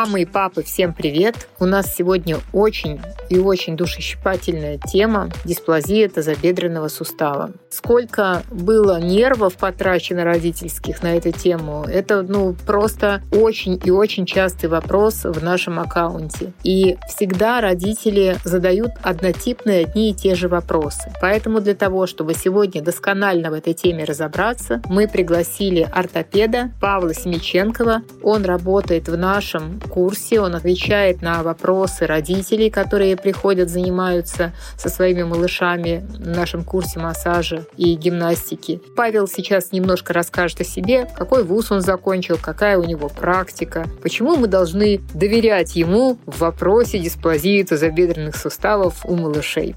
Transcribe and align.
Мамы 0.00 0.22
и 0.22 0.24
папы, 0.24 0.62
всем 0.62 0.94
привет! 0.94 1.46
У 1.58 1.66
нас 1.66 1.94
сегодня 1.94 2.38
очень 2.54 2.98
и 3.30 3.38
очень 3.38 3.76
душещипательная 3.76 4.78
тема– 4.78 5.30
дисплазия 5.44 6.08
тазобедренного 6.08 6.88
сустава. 6.88 7.52
Сколько 7.70 8.42
было 8.50 9.00
нервов 9.00 9.54
потрачено 9.56 10.24
родительских 10.24 11.02
на 11.02 11.16
эту 11.16 11.30
тему, 11.30 11.84
это 11.88 12.22
ну, 12.22 12.54
просто 12.66 13.22
очень 13.32 13.80
и 13.82 13.90
очень 13.90 14.26
частый 14.26 14.68
вопрос 14.68 15.24
в 15.24 15.42
нашем 15.42 15.78
аккаунте. 15.78 16.52
И 16.64 16.98
всегда 17.08 17.60
родители 17.60 18.36
задают 18.44 18.90
однотипные 19.02 19.86
одни 19.86 20.10
и 20.10 20.14
те 20.14 20.34
же 20.34 20.48
вопросы. 20.48 21.12
Поэтому 21.20 21.60
для 21.60 21.74
того, 21.74 22.06
чтобы 22.08 22.34
сегодня 22.34 22.82
досконально 22.82 23.50
в 23.50 23.54
этой 23.54 23.74
теме 23.74 24.04
разобраться, 24.04 24.82
мы 24.86 25.06
пригласили 25.06 25.88
ортопеда 25.92 26.72
Павла 26.80 27.14
Семиченкова. 27.14 28.02
Он 28.22 28.44
работает 28.44 29.08
в 29.08 29.16
нашем 29.16 29.80
курсе, 29.80 30.40
он 30.40 30.56
отвечает 30.56 31.22
на 31.22 31.44
вопросы 31.44 32.06
родителей, 32.06 32.70
которые 32.70 33.16
приходят, 33.22 33.68
занимаются 33.68 34.52
со 34.76 34.88
своими 34.88 35.22
малышами 35.22 36.06
в 36.18 36.28
нашем 36.28 36.64
курсе 36.64 36.98
массажа 36.98 37.64
и 37.76 37.94
гимнастики. 37.94 38.80
Павел 38.96 39.28
сейчас 39.28 39.72
немножко 39.72 40.12
расскажет 40.12 40.60
о 40.60 40.64
себе, 40.64 41.08
какой 41.16 41.44
вуз 41.44 41.70
он 41.70 41.80
закончил, 41.80 42.38
какая 42.40 42.78
у 42.78 42.84
него 42.84 43.08
практика, 43.08 43.86
почему 44.02 44.36
мы 44.36 44.46
должны 44.46 45.00
доверять 45.14 45.76
ему 45.76 46.18
в 46.26 46.38
вопросе 46.38 46.98
дисплазии 46.98 47.62
тазобедренных 47.62 48.36
суставов 48.36 49.04
у 49.04 49.14
малышей. 49.14 49.74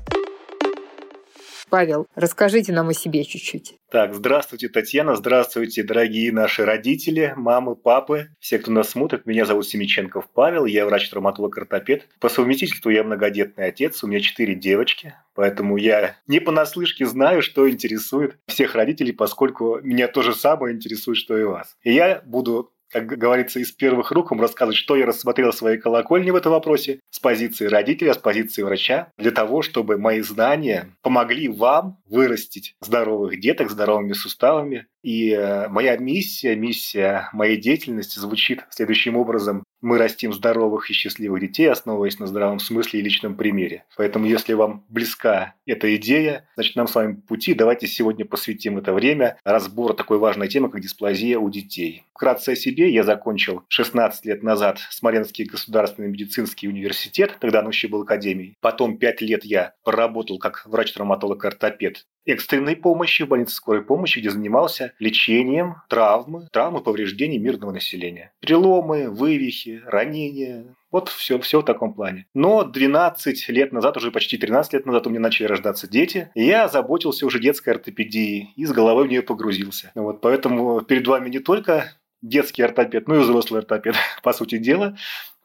Павел, 1.73 2.05
расскажите 2.13 2.71
нам 2.71 2.89
о 2.89 2.93
себе 2.93 3.23
чуть-чуть. 3.23 3.79
Так, 3.89 4.13
здравствуйте, 4.13 4.69
Татьяна, 4.69 5.15
здравствуйте, 5.15 5.81
дорогие 5.81 6.31
наши 6.31 6.65
родители, 6.65 7.33
мамы, 7.35 7.75
папы, 7.75 8.29
все, 8.39 8.59
кто 8.59 8.71
нас 8.71 8.89
смотрит. 8.89 9.25
Меня 9.25 9.45
зовут 9.45 9.67
Семиченков 9.67 10.29
Павел, 10.31 10.65
я 10.65 10.85
врач-травматолог-ортопед. 10.85 12.07
По 12.19 12.29
совместительству 12.29 12.91
я 12.91 13.03
многодетный 13.03 13.65
отец, 13.65 14.03
у 14.03 14.07
меня 14.07 14.19
четыре 14.19 14.53
девочки, 14.53 15.15
поэтому 15.33 15.77
я 15.77 16.15
не 16.27 16.39
понаслышке 16.39 17.07
знаю, 17.07 17.41
что 17.41 17.67
интересует 17.67 18.37
всех 18.45 18.75
родителей, 18.75 19.11
поскольку 19.11 19.79
меня 19.81 20.07
то 20.07 20.21
же 20.21 20.35
самое 20.35 20.75
интересует, 20.75 21.17
что 21.17 21.35
и 21.37 21.43
вас. 21.43 21.75
И 21.81 21.91
я 21.91 22.21
буду 22.23 22.71
как 22.93 23.07
говорится, 23.07 23.59
из 23.59 23.71
первых 23.71 24.11
рук 24.11 24.29
вам 24.29 24.39
рассказывать, 24.39 24.77
что 24.77 24.95
я 24.95 25.05
рассмотрел 25.05 25.51
в 25.51 25.55
своей 25.55 25.79
колокольне 25.79 26.31
в 26.31 26.35
этом 26.35 26.51
вопросе 26.51 26.99
с 27.09 27.19
позиции 27.19 27.65
родителя, 27.65 28.13
с 28.13 28.17
позиции 28.17 28.61
врача, 28.61 29.11
для 29.17 29.31
того, 29.31 29.63
чтобы 29.63 29.97
мои 29.97 30.21
знания 30.21 30.89
помогли 31.01 31.47
вам 31.47 31.97
вырастить 32.05 32.75
здоровых 32.81 33.39
деток, 33.39 33.71
здоровыми 33.71 34.13
суставами. 34.13 34.85
И 35.03 35.31
э, 35.31 35.67
моя 35.67 35.97
миссия, 35.97 36.55
миссия 36.55 37.29
моей 37.33 37.57
деятельности 37.57 38.19
звучит 38.19 38.63
следующим 38.69 39.17
образом. 39.17 39.63
Мы 39.81 39.97
растим 39.97 40.31
здоровых 40.31 40.89
и 40.89 40.93
счастливых 40.93 41.41
детей, 41.41 41.69
основываясь 41.69 42.17
на 42.19 42.27
здравом 42.27 42.59
смысле 42.59 43.01
и 43.01 43.03
личном 43.03 43.35
примере. 43.35 43.83
Поэтому, 43.97 44.25
если 44.25 44.53
вам 44.53 44.85
близка 44.87 45.55
эта 45.65 45.93
идея, 45.97 46.47
значит, 46.55 46.77
нам 46.77 46.87
с 46.87 46.95
вами 46.95 47.15
пути. 47.15 47.53
Давайте 47.53 47.87
сегодня 47.87 48.23
посвятим 48.23 48.77
это 48.77 48.93
время 48.93 49.37
разбору 49.43 49.93
такой 49.93 50.19
важной 50.19 50.47
темы, 50.47 50.69
как 50.69 50.79
дисплазия 50.79 51.37
у 51.37 51.49
детей. 51.49 52.03
Вкратце 52.13 52.51
о 52.51 52.55
себе. 52.55 52.89
Я 52.89 53.03
закончил 53.03 53.63
16 53.67 54.25
лет 54.25 54.41
назад 54.41 54.79
Смоленский 54.89 55.43
государственный 55.43 56.07
медицинский 56.07 56.69
университет, 56.69 57.37
тогда 57.41 57.59
он 57.59 57.67
еще 57.67 57.89
был 57.89 58.03
академией. 58.03 58.55
Потом 58.61 58.97
5 58.97 59.21
лет 59.21 59.43
я 59.43 59.73
проработал 59.83 60.39
как 60.39 60.65
врач-травматолог-ортопед 60.65 62.05
экстренной 62.25 62.75
помощи, 62.75 63.23
в 63.23 63.27
больнице 63.27 63.55
скорой 63.55 63.81
помощи, 63.81 64.19
где 64.19 64.29
занимался 64.29 64.93
лечением 64.99 65.75
травмы, 65.89 66.47
травмы 66.51 66.81
повреждений 66.81 67.37
мирного 67.37 67.71
населения. 67.71 68.31
Переломы, 68.39 69.09
вывихи, 69.09 69.81
ранения, 69.85 70.65
вот 70.91 71.09
все, 71.09 71.39
все 71.39 71.61
в 71.61 71.65
таком 71.65 71.93
плане. 71.93 72.27
Но 72.33 72.63
12 72.63 73.49
лет 73.49 73.73
назад, 73.73 73.97
уже 73.97 74.11
почти 74.11 74.37
13 74.37 74.73
лет 74.73 74.85
назад 74.85 75.07
у 75.07 75.09
меня 75.09 75.19
начали 75.19 75.47
рождаться 75.47 75.89
дети, 75.89 76.29
я 76.35 76.67
заботился 76.67 77.25
уже 77.25 77.39
детской 77.39 77.71
ортопедией 77.71 78.53
и 78.55 78.65
с 78.65 78.71
головой 78.71 79.07
в 79.07 79.09
нее 79.09 79.23
погрузился. 79.23 79.91
Вот 79.95 80.21
поэтому 80.21 80.81
перед 80.81 81.07
вами 81.07 81.29
не 81.29 81.39
только 81.39 81.93
детский 82.21 82.61
ортопед, 82.61 83.07
но 83.07 83.15
и 83.15 83.19
взрослый 83.19 83.61
ортопед, 83.61 83.95
по 84.23 84.33
сути 84.33 84.57
дела. 84.57 84.95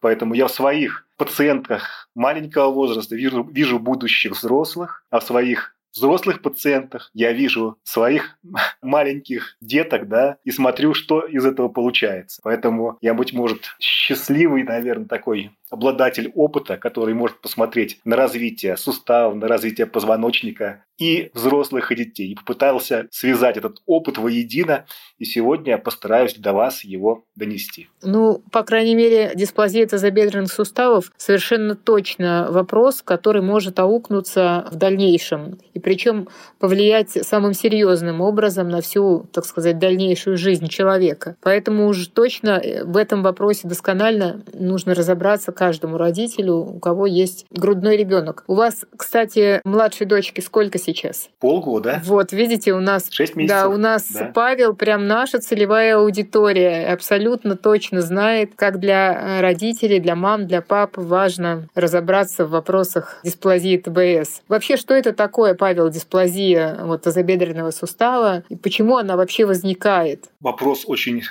Поэтому 0.00 0.34
я 0.34 0.47
в 0.47 0.53
своих 0.53 1.06
пациентках 1.16 2.09
маленького 2.15 2.71
возраста 2.71 3.16
вижу, 3.16 3.43
вижу 3.43 3.81
будущих 3.81 4.33
взрослых, 4.33 5.05
а 5.10 5.19
в 5.19 5.25
своих 5.25 5.75
взрослых 5.93 6.43
пациентах, 6.43 7.10
я 7.15 7.32
вижу 7.32 7.78
своих 7.82 8.38
маленьких 8.82 9.56
деток, 9.60 10.09
да, 10.09 10.37
и 10.44 10.50
смотрю, 10.50 10.94
что 10.94 11.21
из 11.21 11.44
этого 11.44 11.69
получается. 11.69 12.41
Поэтому 12.43 12.99
я, 13.00 13.15
быть 13.15 13.32
может, 13.32 13.75
счастливый, 13.78 14.62
наверное, 14.62 15.06
такой 15.06 15.50
обладатель 15.70 16.30
опыта, 16.34 16.76
который 16.76 17.14
может 17.14 17.40
посмотреть 17.40 18.00
на 18.04 18.16
развитие 18.16 18.76
суставов, 18.76 19.34
на 19.34 19.48
развитие 19.48 19.86
позвоночника 19.86 20.84
и 20.98 21.30
взрослых, 21.32 21.92
и 21.92 21.94
детей. 21.94 22.32
И 22.32 22.34
попытался 22.34 23.06
связать 23.10 23.56
этот 23.56 23.78
опыт 23.86 24.18
воедино, 24.18 24.86
и 25.18 25.24
сегодня 25.24 25.72
я 25.72 25.78
постараюсь 25.78 26.34
до 26.34 26.52
вас 26.52 26.84
его 26.84 27.24
донести. 27.36 27.88
Ну, 28.02 28.42
по 28.50 28.64
крайней 28.64 28.94
мере, 28.94 29.32
дисплазия 29.34 29.86
тазобедренных 29.86 30.52
суставов 30.52 31.12
совершенно 31.16 31.76
точно 31.76 32.48
вопрос, 32.50 33.02
который 33.02 33.42
может 33.42 33.78
аукнуться 33.78 34.66
в 34.70 34.76
дальнейшем, 34.76 35.58
и 35.72 35.78
причем 35.78 36.28
повлиять 36.58 37.10
самым 37.10 37.54
серьезным 37.54 38.20
образом 38.20 38.68
на 38.68 38.80
всю, 38.80 39.28
так 39.32 39.44
сказать, 39.44 39.78
дальнейшую 39.78 40.36
жизнь 40.36 40.66
человека. 40.66 41.36
Поэтому 41.42 41.86
уж 41.86 42.08
точно 42.08 42.60
в 42.84 42.96
этом 42.96 43.22
вопросе 43.22 43.68
досконально 43.68 44.42
нужно 44.52 44.94
разобраться, 44.94 45.52
каждому 45.58 45.98
родителю, 45.98 46.54
у 46.54 46.78
кого 46.78 47.04
есть 47.06 47.44
грудной 47.50 47.96
ребенок. 47.96 48.44
У 48.46 48.54
вас, 48.54 48.84
кстати, 48.96 49.60
младшей 49.64 50.06
дочке 50.06 50.41
сколько 50.41 50.78
сейчас? 50.78 51.30
Полгода. 51.41 52.00
Вот, 52.04 52.32
видите, 52.32 52.72
у 52.72 52.80
нас... 52.80 53.08
Шесть 53.10 53.34
месяцев. 53.34 53.62
Да, 53.62 53.68
у 53.68 53.76
нас 53.76 54.08
да. 54.08 54.30
Павел 54.32 54.76
прям 54.76 55.08
наша 55.08 55.41
целевая 55.41 55.97
аудитория. 55.97 56.92
Абсолютно 56.92 57.56
точно 57.56 58.02
знает, 58.02 58.52
как 58.54 58.78
для 58.78 59.12
э, 59.12 59.41
родителей, 59.41 59.98
для 59.98 60.14
мам, 60.14 60.47
для 60.47 60.62
пап 60.62 60.92
важно 60.97 61.68
разобраться 61.74 62.47
в 62.47 62.50
вопросах 62.50 63.18
дисплазии 63.24 63.76
ТБС. 63.76 64.42
Вообще, 64.47 64.76
что 64.76 64.94
это 64.94 65.12
такое, 65.12 65.54
Павел, 65.54 65.91
дисплазия 65.91 66.78
вот, 66.84 67.02
тазобедренного 67.02 67.72
сустава? 67.72 68.44
И 68.48 68.54
почему 68.54 68.97
она 68.97 69.16
вообще 69.16 69.44
возникает? 69.44 70.26
Вопрос 70.38 70.84
очень 70.86 71.22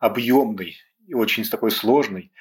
объемный 0.00 0.74
и 1.06 1.14
очень 1.14 1.44
такой 1.44 1.70
сложный 1.70 2.32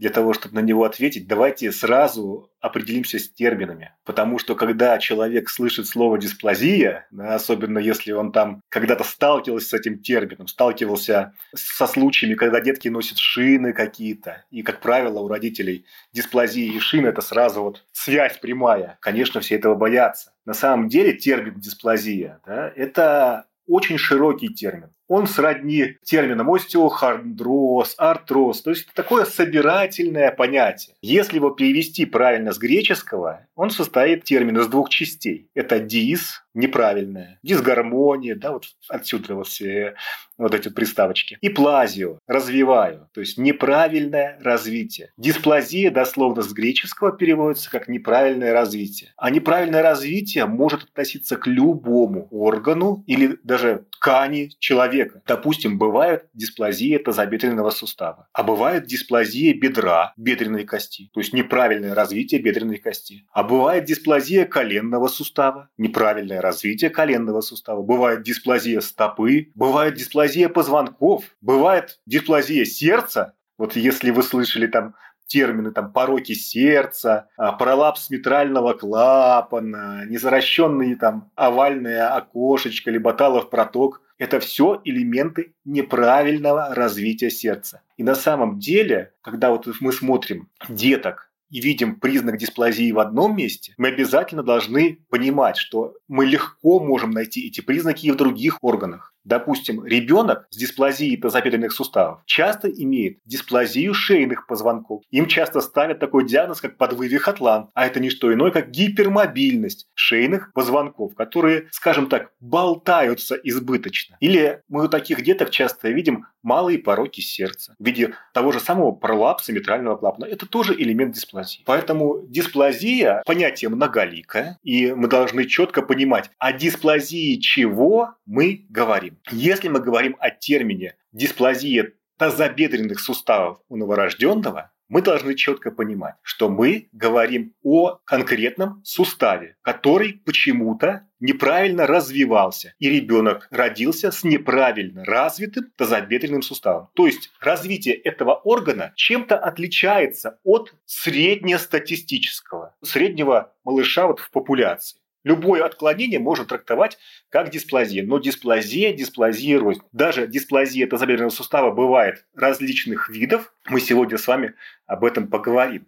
для 0.00 0.08
того, 0.08 0.32
чтобы 0.32 0.54
на 0.54 0.60
него 0.60 0.84
ответить, 0.84 1.28
давайте 1.28 1.70
сразу 1.72 2.50
определимся 2.58 3.18
с 3.18 3.28
терминами. 3.28 3.92
Потому 4.06 4.38
что 4.38 4.54
когда 4.54 4.96
человек 4.98 5.50
слышит 5.50 5.86
слово 5.86 6.16
дисплазия, 6.16 7.06
особенно 7.18 7.78
если 7.78 8.12
он 8.12 8.32
там 8.32 8.62
когда-то 8.70 9.04
сталкивался 9.04 9.68
с 9.68 9.74
этим 9.74 9.98
термином, 9.98 10.48
сталкивался 10.48 11.34
со 11.54 11.86
случаями, 11.86 12.34
когда 12.34 12.62
детки 12.62 12.88
носят 12.88 13.18
шины 13.18 13.74
какие-то, 13.74 14.46
и, 14.50 14.62
как 14.62 14.80
правило, 14.80 15.20
у 15.20 15.28
родителей 15.28 15.84
дисплазия 16.14 16.72
и 16.72 16.78
шины– 16.78 17.06
это 17.08 17.20
сразу 17.20 17.62
вот 17.62 17.84
связь 17.92 18.38
прямая. 18.38 18.96
Конечно, 19.02 19.42
все 19.42 19.56
этого 19.56 19.74
боятся. 19.74 20.32
На 20.46 20.54
самом 20.54 20.88
деле 20.88 21.12
термин 21.12 21.60
дисплазия 21.60 22.40
да,– 22.46 22.72
это 22.74 23.44
очень 23.66 23.98
широкий 23.98 24.48
термин 24.48 24.92
он 25.10 25.26
сродни 25.26 25.96
терминам 26.04 26.52
остеохондроз, 26.52 27.96
артроз. 27.98 28.62
То 28.62 28.70
есть 28.70 28.84
это 28.84 28.94
такое 28.94 29.24
собирательное 29.24 30.30
понятие. 30.30 30.94
Если 31.02 31.36
его 31.36 31.50
перевести 31.50 32.06
правильно 32.06 32.52
с 32.52 32.58
греческого, 32.58 33.44
он 33.56 33.70
состоит 33.70 34.22
термин 34.22 34.58
из 34.58 34.68
двух 34.68 34.88
частей. 34.88 35.48
Это 35.52 35.80
дис, 35.80 36.44
неправильное, 36.54 37.38
дисгармония, 37.42 38.36
да, 38.36 38.52
вот 38.52 38.64
отсюда 38.88 39.34
вот 39.34 39.48
все 39.48 39.94
вот 40.40 40.54
эти 40.54 40.68
приставочки. 40.68 41.36
И 41.40 41.50
плазио, 41.50 42.18
развиваю, 42.26 43.08
то 43.12 43.20
есть 43.20 43.36
неправильное 43.38 44.38
развитие. 44.40 45.12
Дисплазия 45.16 45.90
дословно 45.90 46.42
с 46.42 46.52
греческого 46.52 47.12
переводится 47.12 47.70
как 47.70 47.88
неправильное 47.88 48.52
развитие. 48.52 49.12
А 49.16 49.30
неправильное 49.30 49.82
развитие 49.82 50.46
может 50.46 50.84
относиться 50.84 51.36
к 51.36 51.46
любому 51.46 52.26
органу 52.30 53.04
или 53.06 53.38
даже 53.44 53.84
ткани 53.92 54.50
человека. 54.58 55.22
Допустим, 55.26 55.78
бывает 55.78 56.24
дисплазия 56.32 56.98
тазобедренного 56.98 57.70
сустава, 57.70 58.28
а 58.32 58.42
бывает 58.42 58.86
дисплазия 58.86 59.52
бедра, 59.52 60.14
бедренной 60.16 60.64
кости, 60.64 61.10
то 61.12 61.20
есть 61.20 61.34
неправильное 61.34 61.94
развитие 61.94 62.40
бедренной 62.40 62.78
кости. 62.78 63.26
А 63.32 63.42
бывает 63.42 63.84
дисплазия 63.84 64.46
коленного 64.46 65.08
сустава, 65.08 65.68
неправильное 65.76 66.39
развитие 66.40 66.90
коленного 66.90 67.40
сустава. 67.40 67.82
Бывает 67.82 68.22
дисплазия 68.22 68.80
стопы, 68.80 69.50
бывает 69.54 69.94
дисплазия 69.94 70.48
позвонков, 70.48 71.24
бывает 71.40 72.00
дисплазия 72.06 72.64
сердца. 72.64 73.34
Вот 73.58 73.76
если 73.76 74.10
вы 74.10 74.22
слышали 74.22 74.66
там 74.66 74.94
термины 75.30 75.70
там 75.70 75.92
пороки 75.92 76.34
сердца, 76.34 77.28
а, 77.36 77.52
пролапс 77.52 78.10
митрального 78.10 78.72
клапана, 78.74 80.04
незаращенные 80.06 80.96
там 80.96 81.30
овальное 81.36 82.08
окошечко, 82.14 82.90
либо 82.90 83.12
талов 83.14 83.48
проток. 83.48 84.02
Это 84.18 84.38
все 84.40 84.82
элементы 84.84 85.54
неправильного 85.64 86.74
развития 86.74 87.30
сердца. 87.30 87.80
И 87.96 88.02
на 88.02 88.14
самом 88.14 88.58
деле, 88.58 89.14
когда 89.22 89.50
вот 89.50 89.66
мы 89.80 89.92
смотрим 89.92 90.50
деток, 90.68 91.29
и 91.50 91.60
видим 91.60 91.98
признак 91.98 92.38
дисплазии 92.38 92.92
в 92.92 92.98
одном 92.98 93.36
месте, 93.36 93.74
мы 93.76 93.88
обязательно 93.88 94.42
должны 94.42 94.98
понимать, 95.10 95.56
что 95.56 95.94
мы 96.08 96.24
легко 96.24 96.80
можем 96.80 97.10
найти 97.10 97.46
эти 97.46 97.60
признаки 97.60 98.06
и 98.06 98.10
в 98.10 98.16
других 98.16 98.58
органах. 98.62 99.14
Допустим, 99.30 99.86
ребенок 99.86 100.48
с 100.50 100.56
дисплазией 100.56 101.16
тазобедренных 101.16 101.70
суставов 101.72 102.18
часто 102.26 102.68
имеет 102.68 103.20
дисплазию 103.24 103.94
шейных 103.94 104.48
позвонков. 104.48 105.04
Им 105.12 105.28
часто 105.28 105.60
ставят 105.60 106.00
такой 106.00 106.26
диагноз, 106.26 106.60
как 106.60 106.76
подвывих 106.76 107.28
атлант, 107.28 107.70
а 107.74 107.86
это 107.86 108.00
не 108.00 108.10
что 108.10 108.34
иное, 108.34 108.50
как 108.50 108.72
гипермобильность 108.72 109.86
шейных 109.94 110.52
позвонков, 110.52 111.14
которые, 111.14 111.68
скажем 111.70 112.08
так, 112.08 112.32
болтаются 112.40 113.36
избыточно. 113.36 114.16
Или 114.18 114.62
мы 114.66 114.86
у 114.86 114.88
таких 114.88 115.22
деток 115.22 115.50
часто 115.50 115.90
видим 115.90 116.26
малые 116.42 116.78
пороки 116.78 117.20
сердца 117.20 117.76
в 117.78 117.84
виде 117.84 118.14
того 118.32 118.50
же 118.50 118.58
самого 118.58 118.92
пролапса 118.92 119.52
митрального 119.52 119.96
клапана. 119.96 120.24
Это 120.24 120.46
тоже 120.46 120.74
элемент 120.74 121.14
дисплазии. 121.14 121.62
Поэтому 121.66 122.26
дисплазия– 122.26 123.22
понятие 123.26 123.68
многоликое, 123.68 124.58
и 124.62 124.92
мы 124.92 125.06
должны 125.06 125.46
четко 125.46 125.82
понимать, 125.82 126.30
о 126.38 126.52
дисплазии 126.52 127.38
чего 127.38 128.14
мы 128.26 128.66
говорим. 128.68 129.18
Если 129.30 129.68
мы 129.68 129.80
говорим 129.80 130.16
о 130.18 130.30
термине 130.30 130.96
дисплазия 131.12 131.92
тазобедренных 132.16 133.00
суставов 133.00 133.58
у 133.68 133.76
новорожденного, 133.76 134.70
мы 134.90 135.02
должны 135.02 135.36
четко 135.36 135.70
понимать, 135.70 136.16
что 136.20 136.48
мы 136.48 136.88
говорим 136.92 137.54
о 137.62 138.00
конкретном 138.04 138.82
суставе, 138.84 139.56
который 139.62 140.20
почему-то 140.24 141.08
неправильно 141.20 141.86
развивался, 141.86 142.74
и 142.80 142.90
ребенок 142.90 143.46
родился 143.52 144.10
с 144.10 144.24
неправильно 144.24 145.04
развитым 145.04 145.70
тазобедренным 145.76 146.42
суставом. 146.42 146.88
То 146.94 147.06
есть 147.06 147.30
развитие 147.40 147.94
этого 147.94 148.34
органа 148.34 148.92
чем-то 148.96 149.38
отличается 149.38 150.40
от 150.42 150.74
среднестатистического, 150.86 152.74
среднего 152.82 153.54
малыша 153.64 154.08
вот 154.08 154.18
в 154.18 154.30
популяции. 154.30 154.98
Любое 155.22 155.64
отклонение 155.64 156.18
можно 156.18 156.46
трактовать 156.46 156.98
как 157.28 157.50
дисплазия, 157.50 158.04
но 158.04 158.18
дисплазия, 158.18 158.92
дисплазия 158.92 159.58
рознь. 159.58 159.82
Даже 159.92 160.26
дисплазия 160.26 160.86
тазобедренного 160.86 161.30
сустава 161.30 161.70
бывает 161.70 162.24
различных 162.34 163.10
видов. 163.10 163.52
Мы 163.68 163.80
сегодня 163.80 164.16
с 164.16 164.26
вами 164.26 164.54
об 164.86 165.04
этом 165.04 165.28
поговорим. 165.28 165.86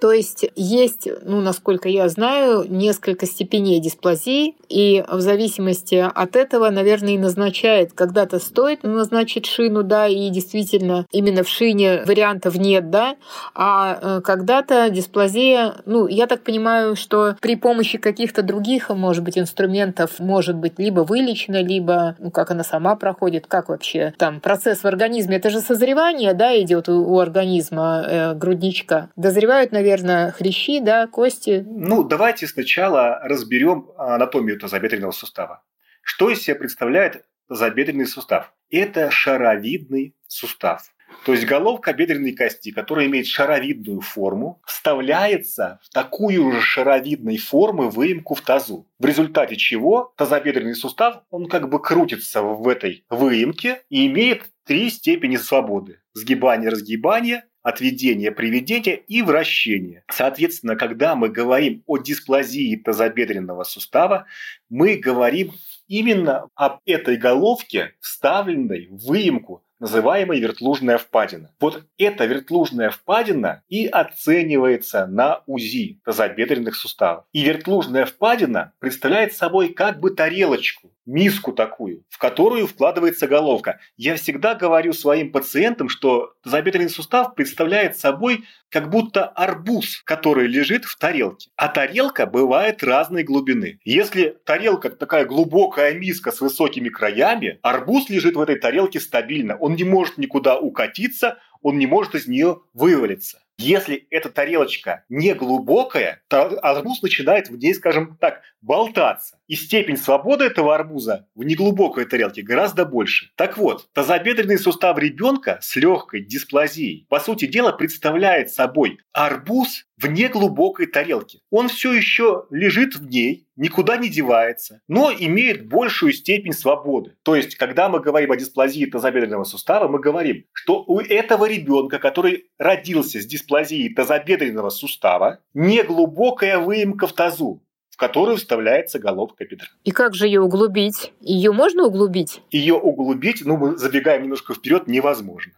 То 0.00 0.12
есть 0.12 0.46
есть, 0.54 1.08
ну, 1.22 1.40
насколько 1.40 1.88
я 1.88 2.08
знаю, 2.08 2.64
несколько 2.68 3.26
степеней 3.26 3.80
дисплазии, 3.80 4.54
и 4.68 5.04
в 5.08 5.20
зависимости 5.20 5.94
от 5.94 6.36
этого, 6.36 6.70
наверное, 6.70 7.14
и 7.14 7.18
назначает, 7.18 7.92
когда-то 7.92 8.38
стоит 8.38 8.82
назначить 8.82 9.46
шину, 9.46 9.82
да, 9.82 10.06
и 10.06 10.28
действительно 10.28 11.06
именно 11.12 11.42
в 11.42 11.48
шине 11.48 12.02
вариантов 12.04 12.56
нет, 12.56 12.90
да, 12.90 13.16
а 13.54 13.98
э, 14.00 14.20
когда-то 14.22 14.90
дисплазия, 14.90 15.76
ну, 15.86 16.06
я 16.06 16.26
так 16.26 16.42
понимаю, 16.42 16.96
что 16.96 17.36
при 17.40 17.56
помощи 17.56 17.98
каких-то 17.98 18.42
других, 18.42 18.90
может 18.90 19.24
быть, 19.24 19.38
инструментов 19.38 20.18
может 20.18 20.56
быть 20.56 20.74
либо 20.78 21.00
вылечена, 21.00 21.62
либо, 21.62 22.16
ну, 22.18 22.30
как 22.30 22.50
она 22.50 22.64
сама 22.64 22.96
проходит, 22.96 23.46
как 23.46 23.68
вообще 23.68 24.12
там 24.18 24.40
процесс 24.40 24.80
в 24.80 24.86
организме, 24.86 25.36
это 25.36 25.50
же 25.50 25.60
созревание, 25.60 26.34
да, 26.34 26.58
идет 26.60 26.88
у, 26.88 27.02
у 27.02 27.18
организма 27.18 28.04
э, 28.06 28.34
грудничка. 28.34 29.08
Дозревают, 29.16 29.72
наверное, 29.72 29.85
наверное, 29.86 30.32
хрящи, 30.32 30.80
да, 30.80 31.06
кости. 31.06 31.64
Ну, 31.66 32.02
давайте 32.02 32.46
сначала 32.48 33.20
разберем 33.22 33.90
анатомию 33.96 34.58
тазобедренного 34.58 35.12
сустава. 35.12 35.62
Что 36.02 36.28
из 36.28 36.42
себя 36.42 36.56
представляет 36.56 37.24
тазобедренный 37.48 38.06
сустав? 38.06 38.52
Это 38.68 39.10
шаровидный 39.12 40.16
сустав. 40.26 40.92
То 41.24 41.32
есть 41.32 41.46
головка 41.46 41.92
бедренной 41.92 42.34
кости, 42.34 42.72
которая 42.72 43.06
имеет 43.06 43.28
шаровидную 43.28 44.00
форму, 44.00 44.60
вставляется 44.66 45.78
в 45.84 45.90
такую 45.90 46.50
же 46.50 46.60
шаровидной 46.60 47.38
формы 47.38 47.88
выемку 47.88 48.34
в 48.34 48.40
тазу. 48.40 48.88
В 48.98 49.06
результате 49.06 49.54
чего 49.54 50.12
тазобедренный 50.16 50.74
сустав, 50.74 51.22
он 51.30 51.46
как 51.46 51.68
бы 51.68 51.80
крутится 51.80 52.42
в 52.42 52.66
этой 52.66 53.04
выемке 53.08 53.82
и 53.88 54.08
имеет 54.08 54.42
три 54.64 54.90
степени 54.90 55.36
свободы. 55.36 56.00
Сгибание, 56.12 56.70
разгибание, 56.70 57.44
отведение, 57.66 58.30
приведение 58.30 58.96
и 58.96 59.22
вращение. 59.22 60.04
Соответственно, 60.08 60.76
когда 60.76 61.16
мы 61.16 61.28
говорим 61.28 61.82
о 61.86 61.98
дисплазии 61.98 62.76
тазобедренного 62.76 63.64
сустава, 63.64 64.26
мы 64.70 64.94
говорим 64.94 65.50
именно 65.88 66.48
об 66.54 66.78
этой 66.86 67.16
головке, 67.16 67.94
вставленной 68.00 68.86
в 68.88 69.08
выемку 69.08 69.64
называемая 69.78 70.38
вертлужная 70.38 70.98
впадина. 70.98 71.54
Вот 71.60 71.84
эта 71.98 72.24
вертлужная 72.24 72.90
впадина 72.90 73.62
и 73.68 73.86
оценивается 73.86 75.06
на 75.06 75.42
УЗИ 75.46 76.00
тазобедренных 76.04 76.76
суставов. 76.76 77.24
И 77.32 77.44
вертлужная 77.44 78.06
впадина 78.06 78.72
представляет 78.78 79.34
собой 79.34 79.72
как 79.74 80.00
бы 80.00 80.10
тарелочку, 80.10 80.92
миску 81.04 81.52
такую, 81.52 82.04
в 82.08 82.18
которую 82.18 82.66
вкладывается 82.66 83.26
головка. 83.26 83.80
Я 83.96 84.16
всегда 84.16 84.54
говорю 84.54 84.92
своим 84.92 85.32
пациентам, 85.32 85.88
что 85.88 86.32
тазобедренный 86.42 86.90
сустав 86.90 87.34
представляет 87.34 87.96
собой 87.96 88.44
как 88.70 88.90
будто 88.90 89.24
арбуз, 89.24 90.02
который 90.04 90.48
лежит 90.48 90.84
в 90.84 90.98
тарелке. 90.98 91.50
А 91.56 91.68
тарелка 91.68 92.26
бывает 92.26 92.82
разной 92.82 93.22
глубины. 93.22 93.78
Если 93.84 94.36
тарелка 94.44 94.90
такая 94.90 95.24
глубокая 95.24 95.94
миска 95.94 96.32
с 96.32 96.40
высокими 96.40 96.88
краями, 96.88 97.58
арбуз 97.62 98.08
лежит 98.08 98.34
в 98.34 98.40
этой 98.40 98.56
тарелке 98.56 99.00
стабильно. 99.00 99.56
Он 99.66 99.74
не 99.74 99.82
может 99.82 100.16
никуда 100.16 100.60
укатиться, 100.60 101.38
он 101.60 101.76
не 101.80 101.88
может 101.88 102.14
из 102.14 102.28
нее 102.28 102.60
вывалиться. 102.72 103.42
Если 103.58 104.06
эта 104.10 104.28
тарелочка 104.28 105.04
не 105.08 105.34
глубокая, 105.34 106.22
то 106.28 106.58
арбуз 106.60 107.00
начинает 107.00 107.48
в 107.48 107.56
ней, 107.56 107.74
скажем 107.74 108.18
так, 108.20 108.42
болтаться. 108.60 109.38
И 109.46 109.54
степень 109.54 109.96
свободы 109.96 110.44
этого 110.44 110.74
арбуза 110.74 111.26
в 111.34 111.42
неглубокой 111.42 112.04
тарелке 112.04 112.42
гораздо 112.42 112.84
больше. 112.84 113.30
Так 113.36 113.56
вот, 113.56 113.88
тазобедренный 113.94 114.58
сустав 114.58 114.98
ребенка 114.98 115.58
с 115.62 115.74
легкой 115.76 116.22
дисплазией, 116.22 117.06
по 117.08 117.18
сути 117.18 117.46
дела, 117.46 117.72
представляет 117.72 118.50
собой 118.50 118.98
арбуз 119.12 119.86
в 119.96 120.06
неглубокой 120.08 120.86
тарелке. 120.86 121.38
Он 121.50 121.68
все 121.68 121.92
еще 121.92 122.44
лежит 122.50 122.96
в 122.96 123.06
ней, 123.06 123.46
никуда 123.56 123.96
не 123.96 124.10
девается, 124.10 124.82
но 124.88 125.10
имеет 125.10 125.66
большую 125.66 126.12
степень 126.12 126.52
свободы. 126.52 127.16
То 127.22 127.34
есть, 127.34 127.54
когда 127.54 127.88
мы 127.88 128.00
говорим 128.00 128.32
о 128.32 128.36
дисплазии 128.36 128.84
тазобедренного 128.84 129.44
сустава, 129.44 129.88
мы 129.88 130.00
говорим, 130.00 130.44
что 130.52 130.84
у 130.86 131.00
этого 131.00 131.48
ребенка, 131.48 131.98
который 131.98 132.50
родился 132.58 133.20
с 133.20 133.26
дисплазией 133.26 133.45
тазобедренного 133.94 134.70
сустава, 134.70 135.40
неглубокая 135.54 136.58
выемка 136.58 137.06
в 137.06 137.12
тазу 137.12 137.62
в 137.96 137.98
которую 137.98 138.36
вставляется 138.36 138.98
головка 138.98 139.46
бедра. 139.46 139.68
И 139.84 139.90
как 139.90 140.14
же 140.14 140.26
ее 140.26 140.42
углубить? 140.42 141.14
Ее 141.22 141.50
можно 141.52 141.86
углубить? 141.86 142.42
Ее 142.50 142.74
углубить, 142.74 143.40
ну, 143.46 143.56
мы 143.56 143.78
забегаем 143.78 144.24
немножко 144.24 144.52
вперед, 144.52 144.86
невозможно. 144.86 145.54